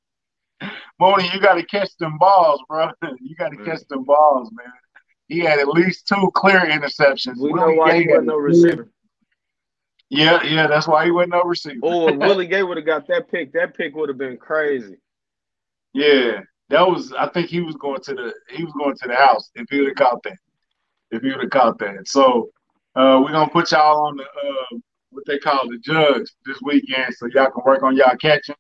Mooney, 1.00 1.30
you 1.34 1.40
got 1.40 1.56
to 1.56 1.64
catch 1.64 1.96
them 1.98 2.18
balls, 2.18 2.62
bro. 2.68 2.90
You 3.20 3.36
got 3.36 3.50
to 3.50 3.58
catch 3.58 3.88
them 3.90 4.04
balls, 4.04 4.52
man. 4.54 4.72
He 5.28 5.40
had 5.40 5.60
at 5.60 5.68
least 5.68 6.08
two 6.08 6.30
clear 6.36 6.60
interceptions. 6.60 7.38
We 7.38 7.54
Willie 7.54 7.76
know 7.76 7.80
why 7.80 7.92
Gay 7.92 8.02
he 8.04 8.08
wasn't 8.10 8.28
no 8.28 8.36
receiver. 8.36 8.92
Yeah, 10.10 10.44
yeah, 10.44 10.68
that's 10.68 10.90
why 10.90 11.06
he 11.06 11.12
went 11.12 11.34
overseas. 11.34 11.80
Oh, 11.82 12.14
Willie 12.14 12.48
Gay 12.48 12.64
would 12.68 12.78
have 12.78 12.86
got 12.86 13.08
that 13.08 13.32
pick. 13.32 13.54
That 13.54 13.76
pick 13.76 13.96
would 13.96 14.10
have 14.10 14.18
been 14.18 14.38
crazy. 14.38 14.98
Yeah, 15.94 16.42
that 16.70 16.86
was. 16.86 17.14
I 17.14 17.30
think 17.30 17.48
he 17.48 17.62
was 17.62 17.76
going 17.76 18.02
to 18.02 18.14
the. 18.14 18.34
He 18.50 18.64
was 18.64 18.74
going 18.74 18.96
to 18.98 19.08
the 19.08 19.16
house 19.16 19.50
if 19.56 19.68
he 19.70 19.80
would 19.80 19.88
have 19.90 19.96
caught 19.96 20.22
that. 20.24 20.38
If 21.12 21.22
he 21.22 21.30
would 21.30 21.42
have 21.42 21.50
caught 21.50 21.80
that. 21.80 22.08
So 22.08 22.50
uh, 22.96 23.22
we're 23.24 23.32
gonna 23.32 23.50
put 23.50 23.72
y'all 23.72 24.08
on 24.08 24.18
the 24.18 24.24
uh, 24.24 24.78
what 25.12 25.24
they 25.28 25.38
call 25.38 25.70
the 25.70 25.78
judge 25.78 26.30
this 26.46 26.62
weekend, 26.62 27.14
so 27.16 27.28
y'all 27.28 27.52
can 27.52 27.64
work 27.66 27.84
on 27.84 27.96
y'all 27.96 28.18
catching 28.18 28.56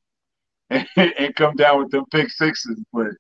and, 0.71 0.87
and 1.19 1.35
come 1.35 1.55
down 1.55 1.79
with 1.79 1.91
them 1.91 2.05
pick 2.11 2.29
sixes. 2.29 2.81
But 2.91 3.11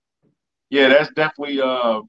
yeah, 0.69 0.89
that's 0.89 1.11
definitely 1.13 1.61
uh, 1.61 2.01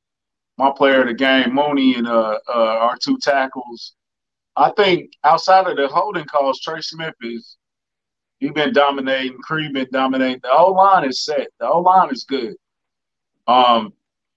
my 0.56 0.72
player 0.76 1.02
of 1.02 1.08
the 1.08 1.14
game, 1.14 1.54
Mooney, 1.54 1.96
and 1.96 2.06
uh, 2.06 2.38
uh, 2.48 2.52
our 2.52 2.96
two 3.02 3.18
tackles. 3.18 3.94
I 4.56 4.70
think 4.76 5.10
outside 5.24 5.66
of 5.66 5.76
the 5.76 5.88
holding 5.88 6.26
calls, 6.26 6.60
Trey 6.60 6.80
Smith 6.80 7.14
is 7.22 7.56
he's 8.38 8.52
been 8.52 8.72
dominating. 8.72 9.38
Creed 9.38 9.72
been 9.72 9.88
dominating. 9.92 10.40
The 10.42 10.52
O 10.52 10.72
line 10.72 11.08
is 11.08 11.24
set. 11.24 11.48
The 11.58 11.68
O 11.68 11.80
line 11.80 12.10
is 12.10 12.24
good. 12.24 12.54
Um, 13.46 13.92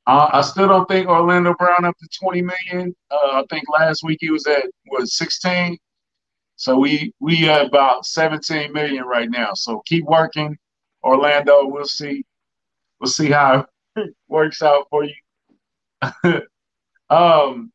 I, 0.07 0.29
I, 0.33 0.41
still 0.41 0.67
don't 0.67 0.87
think 0.87 1.07
Orlando 1.07 1.53
Brown 1.55 1.85
up 1.85 1.95
to 1.97 2.07
twenty 2.19 2.41
million. 2.41 2.95
Uh, 3.11 3.41
I 3.41 3.43
think 3.49 3.65
last 3.69 4.03
week 4.03 4.19
he 4.21 4.31
was 4.31 4.47
at 4.47 4.65
was 4.87 5.17
sixteen. 5.17 5.77
So 6.55 6.79
we 6.79 7.13
we 7.19 7.49
at 7.49 7.65
about 7.65 8.05
seventeen 8.05 8.71
million 8.71 9.03
right 9.03 9.29
now. 9.29 9.53
So 9.53 9.83
keep 9.85 10.05
working, 10.05 10.57
Orlando. 11.05 11.67
We'll 11.67 11.85
see. 11.85 12.25
We'll 12.99 13.09
see 13.09 13.29
how 13.29 13.67
it 13.95 14.15
works 14.27 14.61
out 14.61 14.87
for 14.89 15.05
you. 15.05 15.13
um, 17.09 17.71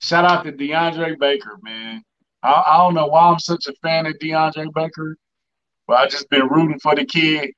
shout 0.00 0.24
out 0.24 0.44
to 0.44 0.52
DeAndre 0.52 1.18
Baker, 1.18 1.58
man. 1.62 2.02
I, 2.42 2.62
I, 2.66 2.76
don't 2.78 2.94
know 2.94 3.08
why 3.08 3.28
I'm 3.28 3.38
such 3.38 3.66
a 3.66 3.74
fan 3.82 4.06
of 4.06 4.14
DeAndre 4.14 4.72
Baker, 4.72 5.16
but 5.86 5.96
I 5.96 6.06
just 6.06 6.30
been 6.30 6.48
rooting 6.48 6.78
for 6.78 6.94
the 6.94 7.04
kid 7.04 7.50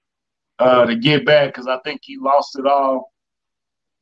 uh, 0.58 0.86
to 0.86 0.96
get 0.96 1.26
back 1.26 1.48
because 1.48 1.66
I 1.66 1.78
think 1.80 2.00
he 2.02 2.16
lost 2.16 2.58
it 2.58 2.66
all. 2.66 3.12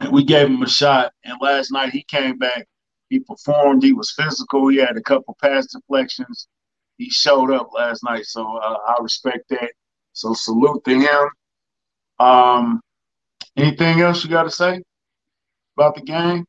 And 0.00 0.12
we 0.12 0.24
gave 0.24 0.46
him 0.46 0.62
a 0.62 0.68
shot. 0.68 1.12
And 1.24 1.38
last 1.40 1.72
night 1.72 1.90
he 1.90 2.04
came 2.04 2.38
back. 2.38 2.68
He 3.10 3.18
performed. 3.20 3.82
He 3.82 3.92
was 3.92 4.12
physical. 4.12 4.68
He 4.68 4.76
had 4.76 4.96
a 4.96 5.02
couple 5.02 5.36
pass 5.40 5.66
deflections. 5.66 6.46
He 6.98 7.10
showed 7.10 7.50
up 7.52 7.70
last 7.72 8.04
night, 8.04 8.26
so 8.26 8.58
uh, 8.58 8.76
I 8.86 8.96
respect 9.00 9.48
that. 9.50 9.72
So 10.18 10.34
salute 10.34 10.82
to 10.84 10.98
him. 10.98 11.28
Um, 12.18 12.80
anything 13.56 14.00
else 14.00 14.24
you 14.24 14.30
got 14.30 14.42
to 14.42 14.50
say 14.50 14.82
about 15.76 15.94
the 15.94 16.00
game? 16.00 16.44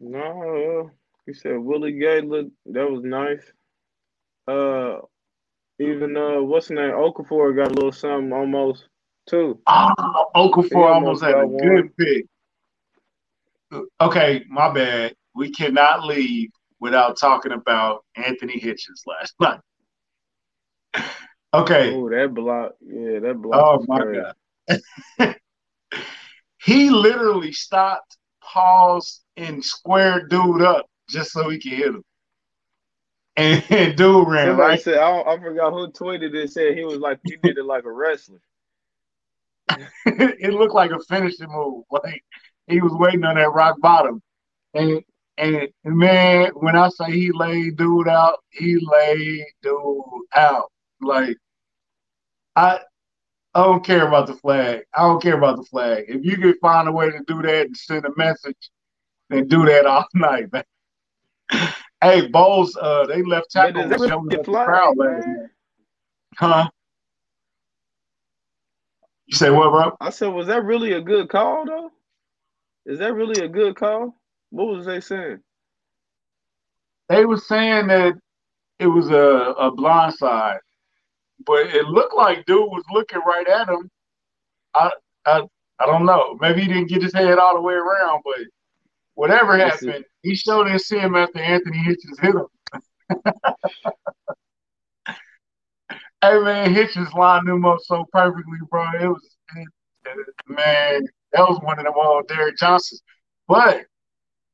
No, 0.00 0.90
you 1.26 1.34
said 1.34 1.58
Willie 1.58 1.92
Gay 1.92 2.20
looked 2.20 2.50
that 2.66 2.90
was 2.90 3.04
nice. 3.04 3.44
Uh, 4.48 5.02
even 5.78 6.16
uh, 6.16 6.42
what's 6.42 6.66
the 6.66 6.74
name? 6.74 6.90
Okafor 6.90 7.54
got 7.54 7.70
a 7.70 7.74
little 7.74 7.92
something 7.92 8.32
almost 8.32 8.88
too. 9.28 9.60
Oh, 9.68 10.26
Okafor 10.34 10.74
almost, 10.74 11.22
almost 11.22 11.22
had 11.22 11.34
a 11.34 11.46
one. 11.46 11.90
good 11.92 11.96
pick. 11.96 12.26
Okay, 14.00 14.44
my 14.48 14.72
bad. 14.72 15.14
We 15.36 15.52
cannot 15.52 16.04
leave 16.04 16.50
without 16.80 17.16
talking 17.20 17.52
about 17.52 18.04
Anthony 18.16 18.58
Hitchens 18.58 19.06
last 19.06 19.34
night. 19.40 19.60
Okay. 21.54 21.94
Oh, 21.94 22.08
that 22.08 22.34
block. 22.34 22.72
Yeah, 22.80 23.20
that 23.20 23.34
block. 23.40 23.60
Oh 23.62 23.84
my 23.88 24.24
god. 25.18 25.36
he 26.62 26.90
literally 26.90 27.52
stopped, 27.52 28.16
paused, 28.42 29.22
and 29.36 29.64
squared 29.64 30.30
dude 30.30 30.62
up 30.62 30.86
just 31.08 31.32
so 31.32 31.48
he 31.48 31.58
can 31.58 31.72
hit 31.72 31.86
him. 31.86 32.04
And, 33.36 33.64
and 33.70 33.96
dude 33.96 34.28
ran 34.28 34.48
Somebody 34.48 34.68
right. 34.68 34.80
Said, 34.80 34.98
I, 34.98 35.22
I, 35.22 35.38
forgot 35.38 35.72
who 35.72 35.90
tweeted 35.92 36.34
it. 36.34 36.52
Said 36.52 36.76
he 36.76 36.84
was 36.84 36.98
like 36.98 37.20
he 37.24 37.36
did 37.36 37.58
it 37.58 37.64
like 37.64 37.84
a 37.84 37.92
wrestler. 37.92 38.40
it 40.06 40.52
looked 40.52 40.74
like 40.74 40.90
a 40.90 40.98
finishing 41.00 41.48
move. 41.50 41.84
Like 41.90 42.24
he 42.66 42.80
was 42.80 42.92
waiting 42.92 43.24
on 43.24 43.36
that 43.36 43.52
rock 43.52 43.80
bottom. 43.80 44.22
And 44.74 45.02
and 45.38 45.68
man, 45.84 46.50
when 46.54 46.76
I 46.76 46.88
say 46.90 47.12
he 47.12 47.30
laid 47.32 47.76
dude 47.76 48.08
out, 48.08 48.40
he 48.50 48.78
laid 48.80 49.46
dude 49.62 50.04
out. 50.34 50.70
Like 51.00 51.36
I 52.56 52.80
I 53.54 53.64
don't 53.64 53.84
care 53.84 54.06
about 54.06 54.26
the 54.26 54.34
flag. 54.34 54.82
I 54.94 55.02
don't 55.02 55.22
care 55.22 55.36
about 55.36 55.56
the 55.56 55.64
flag. 55.64 56.04
If 56.08 56.24
you 56.24 56.36
can 56.36 56.54
find 56.60 56.88
a 56.88 56.92
way 56.92 57.10
to 57.10 57.20
do 57.26 57.42
that 57.42 57.66
and 57.66 57.76
send 57.76 58.04
a 58.04 58.10
message, 58.16 58.70
and 59.30 59.48
do 59.48 59.64
that 59.66 59.86
all 59.86 60.06
night, 60.14 60.52
man. 60.52 60.64
hey, 62.02 62.28
Bowles, 62.28 62.76
uh, 62.80 63.06
they 63.06 63.22
left 63.22 63.50
tackle 63.50 63.88
was 63.88 64.08
showing 64.08 64.32
up 64.32 64.44
the 64.44 64.52
crowd 64.52 64.96
last 64.96 65.26
night. 65.26 65.48
Huh? 66.36 66.70
You 69.26 69.36
say 69.36 69.50
what, 69.50 69.70
bro? 69.70 69.96
I 70.00 70.10
said, 70.10 70.28
was 70.28 70.48
that 70.48 70.64
really 70.64 70.92
a 70.92 71.00
good 71.00 71.28
call 71.28 71.64
though? 71.64 71.90
Is 72.86 72.98
that 72.98 73.14
really 73.14 73.44
a 73.44 73.48
good 73.48 73.76
call? 73.76 74.14
What 74.50 74.68
was 74.68 74.86
they 74.86 75.00
saying? 75.00 75.40
They 77.08 77.24
were 77.24 77.36
saying 77.36 77.88
that 77.88 78.14
it 78.78 78.86
was 78.86 79.10
a, 79.10 79.16
a 79.16 79.70
blind 79.70 80.14
side, 80.14 80.58
but 81.46 81.66
it 81.66 81.86
looked 81.86 82.16
like 82.16 82.44
dude 82.46 82.70
was 82.70 82.84
looking 82.92 83.20
right 83.26 83.46
at 83.46 83.68
him. 83.68 83.90
I 84.74 84.90
I 85.26 85.42
I 85.78 85.86
don't 85.86 86.06
know. 86.06 86.36
Maybe 86.40 86.62
he 86.62 86.68
didn't 86.68 86.88
get 86.88 87.02
his 87.02 87.14
head 87.14 87.38
all 87.38 87.54
the 87.54 87.62
way 87.62 87.74
around, 87.74 88.22
but 88.24 88.38
whatever 89.14 89.56
happened, 89.56 90.04
he 90.22 90.34
showed 90.34 90.70
his 90.70 90.88
him 90.88 91.14
after 91.14 91.38
Anthony 91.40 91.78
Hitchens 91.78 92.20
hit 92.20 92.34
him. 92.34 92.46
hey 96.22 96.38
man, 96.38 96.74
Hitchens 96.74 97.12
lined 97.14 97.48
him 97.48 97.64
up 97.64 97.78
so 97.82 98.04
perfectly, 98.12 98.58
bro. 98.70 98.84
It 99.00 99.08
was 99.08 99.36
man, 100.46 101.02
that 101.32 101.48
was 101.48 101.60
one 101.62 101.78
of 101.78 101.84
them 101.84 101.94
all 101.96 102.22
Derrick 102.22 102.56
Johnsons. 102.56 103.02
But 103.48 103.84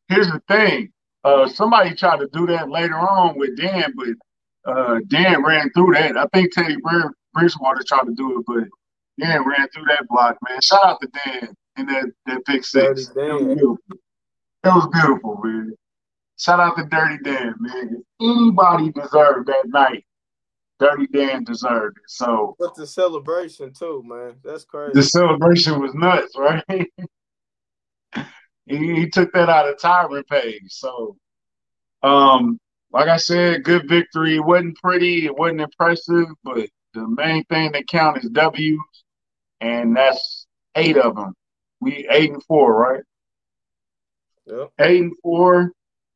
here's 0.09 0.29
the 0.29 0.41
thing. 0.49 0.93
Uh, 1.25 1.49
somebody 1.49 1.95
tried 1.95 2.21
to 2.21 2.29
do 2.33 2.47
that 2.47 2.71
later 2.71 2.95
on 2.95 3.37
with 3.37 3.57
Dan, 3.57 3.93
but 3.97 4.09
uh, 4.67 5.01
Dan 5.07 5.43
ran 5.45 5.71
through 5.73 5.95
that. 5.95 6.17
I 6.17 6.27
think 6.35 6.53
Teddy 6.53 6.77
Bridgewater 7.33 7.83
tried 7.87 8.05
to 8.05 8.15
do 8.15 8.39
it, 8.39 8.45
but 8.47 8.65
Dan 9.25 9.45
ran 9.47 9.69
through 9.73 9.85
that 9.89 10.07
block, 10.09 10.37
man. 10.49 10.61
Shout 10.61 10.85
out 10.85 11.01
to 11.01 11.09
Dan 11.25 11.55
in 11.79 11.87
that, 11.87 12.13
that 12.27 12.45
pick 12.45 12.65
six. 12.65 13.09
That 13.09 13.33
was 13.33 13.45
beautiful. 13.45 13.79
That 14.63 14.75
was 14.75 14.89
beautiful, 14.93 15.41
man. 15.43 15.75
Shout 16.39 16.61
out 16.61 16.77
to 16.77 16.85
Dirty 16.85 17.19
Dan, 17.23 17.55
man. 17.61 18.03
If 18.03 18.03
anybody 18.21 18.91
deserved 18.93 19.49
that 19.49 19.65
night, 19.67 20.05
Dirty 20.79 21.07
Dan 21.07 21.45
deserved 21.45 21.97
it. 21.97 22.03
So, 22.09 22.57
but 22.59 22.75
the 22.75 22.87
celebration 22.87 23.73
too, 23.73 24.03
man, 24.05 24.35
that's 24.45 24.65
crazy. 24.65 24.93
The 24.95 25.03
celebration 25.03 25.81
was 25.81 25.95
nuts, 25.95 26.37
right? 26.37 26.65
he, 28.67 28.95
he, 28.95 29.09
took 29.09 29.33
that 29.33 29.49
out 29.49 29.69
of 29.69 29.77
Tyron 29.79 30.27
page. 30.27 30.65
So, 30.69 31.17
um, 32.03 32.59
like 32.93 33.09
I 33.09 33.17
said, 33.17 33.65
good 33.65 33.89
victory. 33.89 34.37
It 34.37 34.45
wasn't 34.45 34.77
pretty, 34.77 35.27
it 35.27 35.37
wasn't 35.37 35.63
impressive, 35.63 36.27
but 36.45 36.69
the 36.95 37.07
main 37.09 37.45
thing 37.45 37.73
that 37.73 37.89
count 37.89 38.25
is 38.25 38.31
W's, 38.31 38.79
and 39.61 39.97
that's 39.97 40.47
eight 40.77 40.97
of 40.97 41.17
them. 41.17 41.35
We 41.81 42.07
eight 42.11 42.33
and 42.33 42.43
four, 42.45 42.75
right? 42.75 43.03
Yep. 44.47 44.71
Eight 44.81 45.03
and 45.03 45.13
four. 45.23 45.73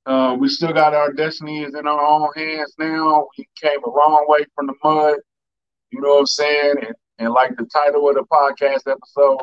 Uh, 0.06 0.36
we 0.38 0.48
still 0.48 0.72
got 0.72 0.94
our 0.94 1.12
destiny 1.12 1.62
is 1.62 1.74
in 1.74 1.86
our 1.86 2.00
own 2.00 2.28
hands 2.34 2.74
now. 2.78 3.28
We 3.36 3.46
came 3.60 3.82
a 3.84 3.90
long 3.90 4.24
way 4.28 4.46
from 4.54 4.66
the 4.66 4.74
mud. 4.82 5.16
You 5.90 6.00
know 6.00 6.14
what 6.14 6.20
I'm 6.20 6.26
saying? 6.26 6.74
And, 6.82 6.94
and 7.18 7.32
like 7.32 7.56
the 7.56 7.66
title 7.66 8.08
of 8.08 8.14
the 8.14 8.24
podcast 8.32 8.90
episode, 8.90 9.38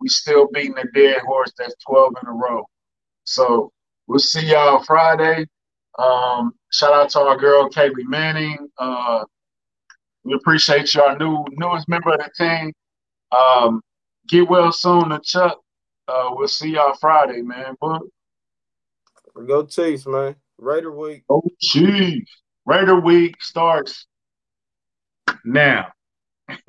we 0.00 0.08
still 0.08 0.48
beating 0.52 0.76
a 0.78 0.84
dead 0.92 1.22
horse 1.22 1.52
that's 1.56 1.74
12 1.88 2.14
in 2.22 2.28
a 2.28 2.32
row. 2.32 2.64
So 3.24 3.72
we'll 4.06 4.18
see 4.18 4.46
y'all 4.46 4.82
Friday. 4.84 5.46
Um, 5.98 6.54
shout 6.72 6.92
out 6.92 7.10
to 7.10 7.20
our 7.20 7.36
girl 7.36 7.70
Kaylee 7.70 8.06
Manning. 8.06 8.68
Uh, 8.78 9.24
we 10.24 10.34
appreciate 10.34 10.92
you, 10.94 11.02
our 11.02 11.16
new 11.18 11.44
newest 11.52 11.88
member 11.88 12.12
of 12.14 12.20
the 12.20 12.30
team. 12.36 12.72
Um, 13.30 13.80
get 14.28 14.48
well 14.48 14.72
soon 14.72 15.10
to 15.10 15.20
Chuck. 15.22 15.58
Uh, 16.08 16.30
we'll 16.30 16.48
see 16.48 16.70
y'all 16.70 16.94
Friday, 16.94 17.42
man. 17.42 17.76
But 17.80 18.02
Go 19.46 19.66
Chiefs, 19.66 20.06
man. 20.06 20.36
Raider 20.58 20.92
week. 20.92 21.24
Oh, 21.28 21.42
Chiefs. 21.60 22.30
Raider 22.66 22.98
week 22.98 23.42
starts 23.42 24.06
now. 25.44 25.92